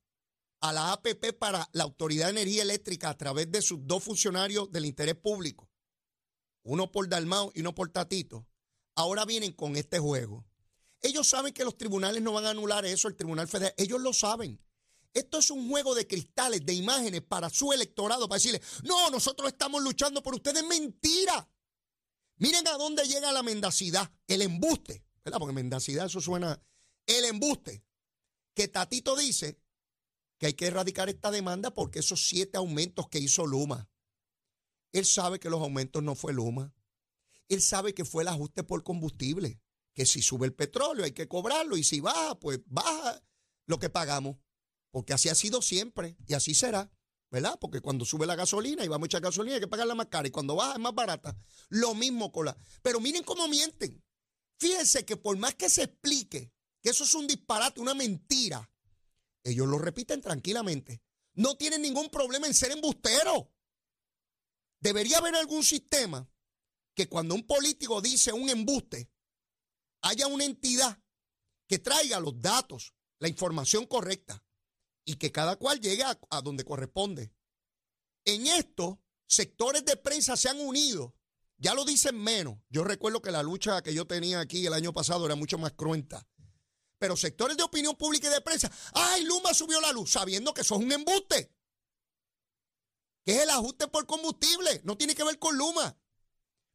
a 0.60 0.72
la 0.72 0.92
APP 0.92 1.36
para 1.36 1.68
la 1.72 1.82
Autoridad 1.82 2.26
de 2.26 2.40
Energía 2.40 2.62
Eléctrica 2.62 3.10
a 3.10 3.18
través 3.18 3.50
de 3.50 3.62
sus 3.62 3.84
dos 3.84 4.04
funcionarios 4.04 4.70
del 4.70 4.86
interés 4.86 5.16
público, 5.16 5.68
uno 6.62 6.92
por 6.92 7.08
Dalmau 7.08 7.50
y 7.52 7.62
uno 7.62 7.74
por 7.74 7.90
Tatito, 7.90 8.46
ahora 8.94 9.24
vienen 9.24 9.50
con 9.50 9.74
este 9.74 9.98
juego? 9.98 10.46
Ellos 11.02 11.28
saben 11.28 11.52
que 11.52 11.64
los 11.64 11.76
tribunales 11.76 12.22
no 12.22 12.32
van 12.32 12.46
a 12.46 12.50
anular 12.50 12.86
eso, 12.86 13.08
el 13.08 13.16
Tribunal 13.16 13.48
Federal. 13.48 13.74
Ellos 13.76 14.00
lo 14.00 14.12
saben. 14.12 14.60
Esto 15.12 15.38
es 15.38 15.50
un 15.50 15.68
juego 15.68 15.94
de 15.94 16.06
cristales, 16.06 16.64
de 16.64 16.72
imágenes 16.72 17.22
para 17.22 17.50
su 17.50 17.72
electorado, 17.72 18.28
para 18.28 18.38
decirle, 18.38 18.62
no, 18.84 19.10
nosotros 19.10 19.50
estamos 19.50 19.82
luchando 19.82 20.22
por 20.22 20.34
ustedes. 20.34 20.64
Mentira. 20.64 21.48
Miren 22.36 22.66
a 22.68 22.78
dónde 22.78 23.04
llega 23.06 23.32
la 23.32 23.42
mendacidad, 23.42 24.10
el 24.26 24.42
embuste, 24.42 25.04
¿verdad? 25.24 25.38
Porque 25.38 25.52
mendacidad 25.52 26.06
eso 26.06 26.20
suena, 26.20 26.60
el 27.06 27.24
embuste. 27.24 27.84
Que 28.54 28.68
Tatito 28.68 29.16
dice 29.16 29.58
que 30.38 30.46
hay 30.46 30.54
que 30.54 30.66
erradicar 30.66 31.08
esta 31.08 31.30
demanda 31.30 31.72
porque 31.72 31.98
esos 31.98 32.26
siete 32.28 32.58
aumentos 32.58 33.08
que 33.08 33.18
hizo 33.18 33.46
Luma, 33.46 33.88
él 34.92 35.06
sabe 35.06 35.40
que 35.40 35.50
los 35.50 35.60
aumentos 35.60 36.02
no 36.02 36.14
fue 36.14 36.32
Luma. 36.32 36.74
Él 37.48 37.60
sabe 37.62 37.94
que 37.94 38.04
fue 38.04 38.22
el 38.22 38.28
ajuste 38.28 38.62
por 38.62 38.82
combustible 38.82 39.61
que 39.94 40.06
si 40.06 40.22
sube 40.22 40.46
el 40.46 40.54
petróleo 40.54 41.04
hay 41.04 41.12
que 41.12 41.28
cobrarlo 41.28 41.76
y 41.76 41.84
si 41.84 42.00
baja, 42.00 42.38
pues 42.38 42.60
baja 42.66 43.22
lo 43.66 43.78
que 43.78 43.90
pagamos. 43.90 44.36
Porque 44.90 45.12
así 45.12 45.28
ha 45.28 45.34
sido 45.34 45.62
siempre 45.62 46.16
y 46.26 46.34
así 46.34 46.54
será, 46.54 46.92
¿verdad? 47.30 47.58
Porque 47.60 47.80
cuando 47.80 48.04
sube 48.04 48.26
la 48.26 48.36
gasolina 48.36 48.84
y 48.84 48.88
va 48.88 48.98
mucha 48.98 49.20
gasolina 49.20 49.54
hay 49.54 49.60
que 49.60 49.68
pagarla 49.68 49.94
más 49.94 50.06
cara 50.06 50.28
y 50.28 50.30
cuando 50.30 50.54
baja 50.54 50.74
es 50.74 50.80
más 50.80 50.94
barata. 50.94 51.36
Lo 51.68 51.94
mismo 51.94 52.30
con 52.30 52.46
la... 52.46 52.56
Pero 52.82 53.00
miren 53.00 53.24
cómo 53.24 53.48
mienten. 53.48 54.02
Fíjense 54.58 55.04
que 55.04 55.16
por 55.16 55.36
más 55.38 55.54
que 55.54 55.70
se 55.70 55.84
explique 55.84 56.52
que 56.82 56.90
eso 56.90 57.04
es 57.04 57.14
un 57.14 57.26
disparate, 57.26 57.80
una 57.80 57.94
mentira, 57.94 58.70
ellos 59.44 59.66
lo 59.66 59.78
repiten 59.78 60.20
tranquilamente. 60.20 61.02
No 61.34 61.56
tienen 61.56 61.82
ningún 61.82 62.10
problema 62.10 62.46
en 62.46 62.54
ser 62.54 62.72
embusteros. 62.72 63.46
Debería 64.80 65.18
haber 65.18 65.34
algún 65.34 65.62
sistema 65.62 66.28
que 66.94 67.08
cuando 67.08 67.34
un 67.34 67.46
político 67.46 68.00
dice 68.00 68.32
un 68.32 68.50
embuste, 68.50 69.10
haya 70.02 70.26
una 70.26 70.44
entidad 70.44 71.00
que 71.68 71.78
traiga 71.78 72.20
los 72.20 72.40
datos, 72.40 72.92
la 73.18 73.28
información 73.28 73.86
correcta 73.86 74.44
y 75.04 75.14
que 75.14 75.32
cada 75.32 75.56
cual 75.56 75.80
llegue 75.80 76.02
a, 76.04 76.40
donde 76.42 76.64
corresponde. 76.64 77.32
En 78.24 78.46
esto, 78.46 79.00
sectores 79.26 79.84
de 79.84 79.96
prensa 79.96 80.36
se 80.36 80.48
han 80.48 80.60
unido. 80.60 81.16
Ya 81.56 81.74
lo 81.74 81.84
dicen 81.84 82.20
menos. 82.20 82.58
Yo 82.68 82.84
recuerdo 82.84 83.22
que 83.22 83.30
la 83.30 83.42
lucha 83.42 83.82
que 83.82 83.94
yo 83.94 84.06
tenía 84.06 84.40
aquí 84.40 84.66
el 84.66 84.74
año 84.74 84.92
pasado 84.92 85.24
era 85.26 85.36
mucho 85.36 85.58
más 85.58 85.72
cruenta. 85.72 86.28
Pero 86.98 87.16
sectores 87.16 87.56
de 87.56 87.62
opinión 87.62 87.96
pública 87.96 88.28
y 88.28 88.32
de 88.32 88.40
prensa, 88.40 88.70
¡ay, 88.94 89.24
Luma 89.24 89.54
subió 89.54 89.80
la 89.80 89.92
luz! 89.92 90.12
Sabiendo 90.12 90.52
que 90.52 90.60
eso 90.60 90.76
es 90.76 90.82
un 90.82 90.92
embuste. 90.92 91.52
Que 93.24 93.36
es 93.36 93.42
el 93.42 93.50
ajuste 93.50 93.88
por 93.88 94.06
combustible. 94.06 94.82
No 94.84 94.96
tiene 94.96 95.14
que 95.14 95.24
ver 95.24 95.38
con 95.38 95.56
Luma 95.56 95.96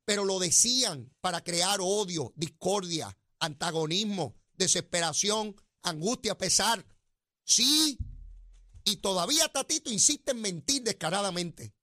pero 0.08 0.24
lo 0.24 0.40
decían 0.40 1.14
para 1.20 1.44
crear 1.44 1.80
odio, 1.82 2.32
discordia, 2.38 3.18
antagonismo, 3.40 4.38
desesperación, 4.54 5.54
angustia, 5.82 6.38
pesar. 6.38 6.88
Sí, 7.44 7.98
y 8.86 8.96
todavía 8.96 9.52
Tatito 9.52 9.92
insiste 9.92 10.32
en 10.32 10.40
mentir 10.40 10.82
descaradamente, 10.84 11.76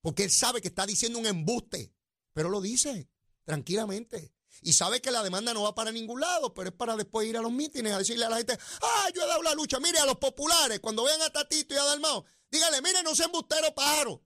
porque 0.00 0.24
él 0.24 0.32
sabe 0.32 0.60
que 0.60 0.66
está 0.66 0.84
diciendo 0.84 1.20
un 1.20 1.26
embuste, 1.26 1.94
pero 2.32 2.48
lo 2.48 2.60
dice 2.60 3.08
tranquilamente. 3.44 4.34
Y 4.62 4.72
sabe 4.72 5.00
que 5.00 5.12
la 5.12 5.22
demanda 5.22 5.54
no 5.54 5.62
va 5.62 5.76
para 5.76 5.92
ningún 5.92 6.20
lado, 6.20 6.52
pero 6.52 6.70
es 6.70 6.74
para 6.74 6.96
después 6.96 7.28
ir 7.28 7.36
a 7.36 7.40
los 7.40 7.52
mítines 7.52 7.92
a 7.92 7.98
decirle 7.98 8.24
a 8.24 8.30
la 8.30 8.38
gente, 8.38 8.58
ah, 8.82 9.10
yo 9.14 9.22
he 9.22 9.28
dado 9.28 9.44
la 9.44 9.54
lucha, 9.54 9.78
mire 9.78 10.00
a 10.00 10.06
los 10.06 10.18
populares, 10.18 10.80
cuando 10.80 11.04
vean 11.04 11.22
a 11.22 11.30
Tatito 11.30 11.72
y 11.72 11.78
a 11.78 11.84
Dalmao, 11.84 12.24
dígale, 12.50 12.82
mire, 12.82 13.04
no 13.04 13.14
sea 13.14 13.26
embustero 13.26 13.72
pájaro, 13.76 14.24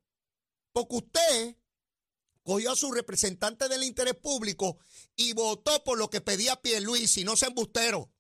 porque 0.73 0.97
usted 0.97 1.62
cogió 2.43 2.73
a 2.73 2.77
su 2.77 2.93
representante 2.93 3.69
del 3.69 3.85
interés 3.85 4.15
público 4.15 4.79
y 5.17 5.33
votó 5.33 5.83
por 5.85 5.99
lo 5.99 6.11
que 6.11 6.21
pedía 6.21 6.61
Pierluisi, 6.61 7.25
no 7.25 7.37
se 7.37 7.47
embustero. 7.47 8.13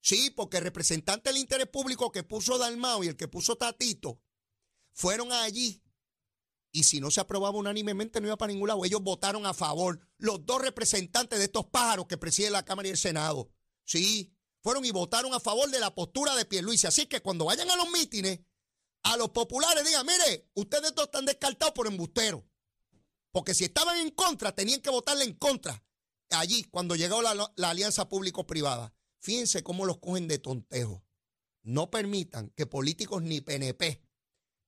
Sí, 0.00 0.30
porque 0.30 0.58
el 0.58 0.64
representante 0.64 1.30
del 1.30 1.38
interés 1.38 1.68
público 1.68 2.12
que 2.12 2.22
puso 2.22 2.58
Dalmao 2.58 3.04
y 3.04 3.08
el 3.08 3.16
que 3.16 3.28
puso 3.28 3.56
Tatito 3.56 4.20
fueron 4.92 5.32
allí. 5.32 5.82
Y 6.72 6.84
si 6.84 7.00
no 7.00 7.10
se 7.10 7.20
aprobaba 7.20 7.56
unánimemente, 7.56 8.20
no 8.20 8.26
iba 8.26 8.36
para 8.36 8.52
ningún 8.52 8.68
lado. 8.68 8.84
Ellos 8.84 9.00
votaron 9.00 9.46
a 9.46 9.54
favor. 9.54 10.00
Los 10.18 10.44
dos 10.44 10.60
representantes 10.60 11.38
de 11.38 11.44
estos 11.44 11.66
pájaros 11.66 12.06
que 12.06 12.18
presiden 12.18 12.52
la 12.52 12.64
Cámara 12.64 12.88
y 12.88 12.90
el 12.90 12.98
Senado. 12.98 13.50
Sí, 13.84 14.34
fueron 14.60 14.84
y 14.84 14.90
votaron 14.90 15.32
a 15.34 15.40
favor 15.40 15.70
de 15.70 15.78
la 15.78 15.94
postura 15.94 16.34
de 16.34 16.44
Pierluisi. 16.44 16.86
Así 16.86 17.06
que 17.06 17.22
cuando 17.22 17.44
vayan 17.44 17.70
a 17.70 17.76
los 17.76 17.88
mítines, 17.90 18.40
a 19.04 19.16
los 19.16 19.30
populares 19.30 19.84
digan, 19.84 20.04
mire, 20.04 20.50
ustedes 20.54 20.94
dos 20.94 21.04
están 21.04 21.26
descartados 21.26 21.74
por 21.74 21.86
embusteros. 21.86 22.42
Porque 23.34 23.52
si 23.52 23.64
estaban 23.64 23.98
en 23.98 24.10
contra, 24.10 24.54
tenían 24.54 24.80
que 24.80 24.90
votarle 24.90 25.24
en 25.24 25.34
contra. 25.34 25.82
Allí, 26.30 26.62
cuando 26.70 26.94
llegó 26.94 27.20
la, 27.20 27.52
alianza 27.68 28.08
público-privada. 28.08 28.94
Fíjense 29.18 29.64
cómo 29.64 29.86
los 29.86 29.98
cogen 29.98 30.28
de 30.28 30.38
tontejo. 30.38 31.04
No 31.64 31.90
permitan 31.90 32.50
que 32.50 32.66
políticos 32.66 33.24
ni 33.24 33.40
PNP, 33.40 34.00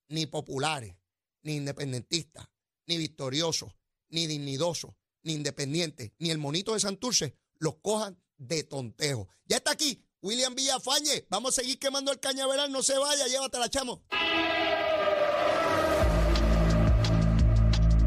ni 0.08 0.26
populares, 0.26 0.96
ni 1.42 1.54
independentistas, 1.54 2.48
ni 2.88 2.96
victoriosos, 2.96 3.72
ni 4.08 4.26
dignidosos, 4.26 4.96
ni 5.22 5.34
independientes, 5.34 6.10
ni 6.18 6.30
el 6.30 6.38
monito 6.38 6.74
de 6.74 6.80
Santurce 6.80 7.36
los 7.58 7.76
cojan 7.76 8.20
de 8.36 8.64
tontejo. 8.64 9.28
Ya 9.44 9.58
está 9.58 9.70
aquí 9.70 10.04
William 10.22 10.56
Villafañe. 10.56 11.24
Vamos 11.30 11.56
a 11.56 11.62
seguir 11.62 11.78
quemando 11.78 12.10
el 12.10 12.18
cañaveral. 12.18 12.72
No 12.72 12.82
se 12.82 12.98
vaya, 12.98 13.28
llévatela, 13.28 13.70
chamo. 13.70 14.02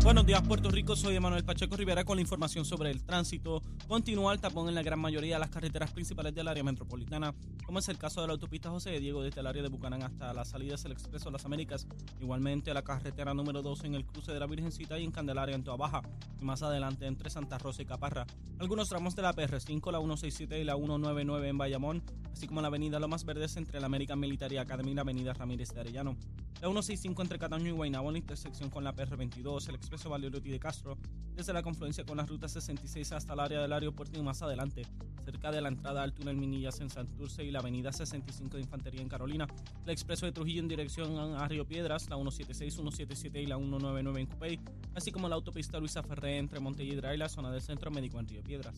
Buenos 0.10 0.26
días, 0.26 0.42
Puerto 0.42 0.72
Rico. 0.72 0.96
Soy 0.96 1.16
Emanuel 1.16 1.44
Pacheco 1.44 1.78
Rivera 1.78 2.04
con 2.04 2.16
la 2.18 2.22
información 2.22 2.66
sobre 2.66 2.90
el 2.90 3.04
tránsito. 3.04 3.62
Continúa 3.88 4.34
el 4.34 4.40
tapón 4.40 4.68
en 4.68 4.74
la 4.74 4.82
gran 4.82 4.98
mayoría 4.98 5.36
de 5.36 5.40
las 5.40 5.52
carreteras 5.52 5.92
principales 5.92 6.34
del 6.34 6.48
área 6.48 6.64
metropolitana, 6.64 7.36
como 7.64 7.78
es 7.78 7.90
el 7.90 8.00
caso 8.00 8.20
de 8.20 8.26
la 8.26 8.34
autopista 8.34 8.72
José 8.72 8.90
de 8.90 9.02
Diego 9.02 9.22
desde 9.22 9.42
el 9.42 9.46
área 9.46 9.62
de 9.62 9.70
Bucanán 9.70 10.02
hasta 10.02 10.34
las 10.34 10.50
salidas 10.50 10.82
del 10.82 10.94
Expreso 10.94 11.30
Las 11.30 11.46
Américas. 11.46 11.86
Igualmente 12.20 12.74
la 12.74 12.82
carretera 12.82 13.36
número 13.36 13.62
2 13.62 13.84
en 13.84 13.94
el 13.94 14.04
cruce 14.04 14.34
de 14.34 14.40
la 14.40 14.48
Virgencita 14.48 14.98
y 14.98 15.04
en 15.04 15.12
Candelaria 15.12 15.54
en 15.54 15.64
Toa 15.64 15.78
Baja. 15.78 16.02
Y 16.42 16.44
más 16.44 16.64
adelante 16.64 17.06
entre 17.06 17.30
Santa 17.30 17.60
Rosa 17.60 17.84
y 17.84 17.86
Caparra. 17.86 18.26
Algunos 18.58 18.90
tramos 18.90 19.16
de 19.16 19.22
la 19.22 19.36
PR5, 19.36 19.92
la 19.92 20.00
167 20.00 20.60
y 20.60 20.64
la 20.64 20.74
199 20.74 21.50
en 21.50 21.58
Bayamón, 21.60 22.04
así 22.34 22.48
como 22.48 22.62
la 22.62 22.68
avenida 22.70 23.00
Lomas 23.00 23.26
Verdes 23.26 23.58
entre 23.58 23.80
la 23.80 23.86
American 23.86 24.20
Military 24.20 24.58
Academy 24.58 24.90
y 24.90 24.96
la 24.96 25.02
avenida 25.02 25.34
Ramírez 25.34 25.72
de 25.72 25.82
Arellano. 25.82 26.18
La 26.62 26.68
165 26.68 27.22
entre 27.22 27.40
Cataño 27.40 27.68
y 27.68 27.72
Guaynabo 27.72 28.10
en 28.10 28.14
la 28.14 28.20
intersección 28.20 28.70
con 28.70 28.84
la 28.84 28.94
PR22, 28.94 29.70
el 29.70 29.76
Expreso 29.76 29.99
Valerotti 30.08 30.50
de 30.50 30.60
Castro, 30.60 30.98
desde 31.36 31.54
la 31.54 31.64
confluencia 31.64 32.06
con 32.06 32.18
la 32.18 32.26
ruta 32.26 32.48
66 32.48 33.12
hasta 33.12 33.34
el 33.34 33.40
área 33.40 33.62
del 33.62 33.74
aeropuerto 33.74 34.20
y 34.20 34.22
más 34.22 34.42
adelante, 34.42 34.84
cerca 35.26 35.52
de 35.52 35.62
la 35.62 35.70
entrada 35.70 36.04
al 36.04 36.14
túnel 36.14 36.38
Minillas 36.38 36.80
en 36.80 36.90
Santurce 36.90 37.44
y 37.44 37.52
la 37.52 37.60
avenida 37.60 37.92
65 37.92 38.58
de 38.58 38.64
Infantería 38.64 39.02
en 39.02 39.10
Carolina, 39.10 39.48
el 39.86 39.90
Expreso 39.90 40.26
de 40.26 40.32
Trujillo 40.32 40.62
en 40.62 40.68
dirección 40.68 41.18
a 41.18 41.48
Río 41.48 41.66
Piedras, 41.66 42.10
la 42.10 42.16
176, 42.16 42.74
177 42.74 43.42
y 43.42 43.46
la 43.46 43.58
199 43.58 44.22
en 44.22 44.28
Cupey, 44.28 44.60
así 44.96 45.12
como 45.12 45.28
la 45.28 45.36
autopista 45.36 45.80
Luisa 45.80 46.04
Ferré 46.04 46.38
entre 46.38 46.60
Montelledra 46.60 47.14
y 47.14 47.18
la 47.18 47.30
zona 47.30 47.52
del 47.52 47.62
Centro 47.62 47.90
Médico 47.90 48.20
en 48.20 48.28
Río 48.28 48.44
Piedras. 48.44 48.76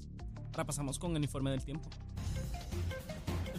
Ahora 0.53 0.65
pasamos 0.65 0.99
con 0.99 1.15
el 1.15 1.23
informe 1.23 1.51
del 1.51 1.63
tiempo. 1.63 1.89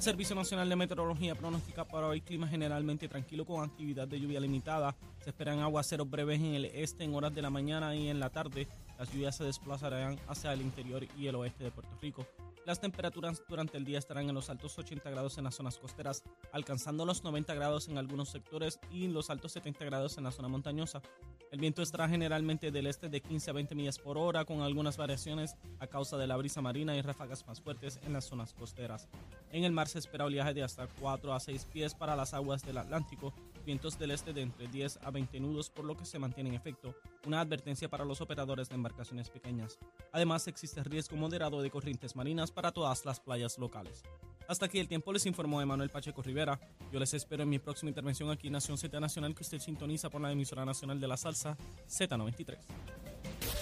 El 0.03 0.07
Servicio 0.07 0.35
Nacional 0.35 0.69
de 0.69 0.75
Meteorología 0.75 1.37
pronostica 1.37 1.85
para 1.85 2.09
hoy 2.09 2.21
clima 2.21 2.49
generalmente 2.49 3.07
tranquilo 3.07 3.45
con 3.45 3.63
actividad 3.63 4.09
de 4.09 4.19
lluvia 4.19 4.41
limitada. 4.41 4.97
Se 5.23 5.31
esperan 5.31 5.61
aguaceros 5.61 6.11
breves 6.11 6.41
en 6.41 6.55
el 6.57 6.65
este 6.65 7.05
en 7.05 7.15
horas 7.15 7.33
de 7.33 7.41
la 7.41 7.51
mañana 7.51 7.95
y 7.95 8.09
en 8.09 8.19
la 8.19 8.29
tarde. 8.29 8.67
Las 8.99 9.13
lluvias 9.13 9.37
se 9.37 9.45
desplazarán 9.45 10.19
hacia 10.27 10.53
el 10.55 10.63
interior 10.63 11.07
y 11.17 11.29
el 11.29 11.37
oeste 11.37 11.63
de 11.63 11.71
Puerto 11.71 11.97
Rico. 12.03 12.27
Las 12.65 12.81
temperaturas 12.81 13.43
durante 13.49 13.77
el 13.77 13.85
día 13.85 13.99
estarán 13.99 14.29
en 14.29 14.37
los 14.37 14.49
altos 14.49 14.79
80 14.79 15.11
grados 15.11 15.37
en 15.37 15.43
las 15.43 15.57
zonas 15.57 15.79
costeras, 15.79 16.23
alcanzando 16.53 17.05
los 17.05 17.25
90 17.25 17.55
grados 17.55 17.89
en 17.89 17.99
algunos 17.99 18.29
sectores 18.29 18.79
y 18.93 19.09
los 19.09 19.31
altos 19.31 19.51
70 19.53 19.85
grados 19.85 20.17
en 20.17 20.23
la 20.23 20.31
zona 20.31 20.47
montañosa. 20.47 21.03
El 21.51 21.59
viento 21.59 21.83
estará 21.83 22.09
generalmente 22.09 22.71
del 22.71 22.87
este 22.87 23.09
de 23.09 23.21
15 23.21 23.51
a 23.51 23.55
20 23.55 23.75
millas 23.75 23.99
por 23.99 24.17
hora, 24.17 24.45
con 24.45 24.61
algunas 24.61 24.97
variaciones 24.97 25.57
a 25.81 25.89
causa 25.89 26.17
de 26.17 26.29
la 26.29 26.37
brisa 26.37 26.63
marina 26.63 26.97
y 26.97 27.03
ráfagas 27.03 27.45
más 27.49 27.61
fuertes 27.61 27.99
en 28.05 28.13
las 28.13 28.27
zonas 28.27 28.55
costeras. 28.55 29.09
En 29.51 29.65
el 29.65 29.73
mar 29.73 29.89
se 29.89 29.99
espera 29.99 30.25
oleaje 30.25 30.55
de 30.55 30.63
hasta 30.63 30.87
4 30.87 31.35
a 31.35 31.41
6 31.41 31.67
pies 31.67 31.95
para 31.95 32.15
las 32.15 32.33
aguas 32.33 32.65
del 32.65 32.79
Atlántico, 32.79 33.35
vientos 33.65 33.99
del 33.99 34.11
este 34.11 34.33
de 34.33 34.43
entre 34.43 34.69
10 34.69 35.01
a 35.03 35.11
20 35.11 35.41
nudos, 35.41 35.71
por 35.71 35.85
lo 35.85 35.97
que 35.97 36.05
se 36.05 36.19
mantiene 36.19 36.51
en 36.51 36.57
efecto 36.57 36.95
una 37.27 37.41
advertencia 37.41 37.89
para 37.89 38.05
los 38.05 38.21
operadores 38.21 38.69
de 38.69 38.75
embarcaciones 38.75 39.31
pequeñas. 39.31 39.79
Además, 40.13 40.47
existe 40.49 40.83
riesgo 40.83 41.17
moderado 41.17 41.63
de 41.63 41.71
corrientes 41.71 42.17
marinas 42.17 42.51
para 42.51 42.73
todas 42.73 43.05
las 43.05 43.21
playas 43.21 43.59
locales. 43.59 44.03
Hasta 44.49 44.67
aquí 44.67 44.79
el 44.79 44.89
tiempo 44.89 45.13
les 45.13 45.27
informó 45.27 45.63
Emanuel 45.63 45.91
Pacheco 45.91 46.23
Rivera. 46.23 46.61
Yo 46.93 46.99
les 46.99 47.15
espero 47.15 47.43
en 47.43 47.49
mi 47.49 47.59
próxima 47.59 47.91
intervención 47.91 48.31
aquí 48.31 48.49
en 48.49 48.55
Nación 48.55 48.77
Z 48.77 48.99
Nacional 49.01 49.35
que 49.35 49.43
usted 49.43 49.61
sintoniza 49.61 50.11
por 50.11 50.21
la 50.21 50.33
emisora 50.33 50.65
nacional 50.65 51.01
de 51.01 51.09
la 51.09 51.17
salsa 51.17 51.57
Z93. 51.89 52.59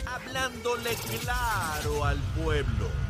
Hablándole 0.06 0.90
claro 1.20 2.04
al 2.04 2.18
pueblo. 2.42 3.09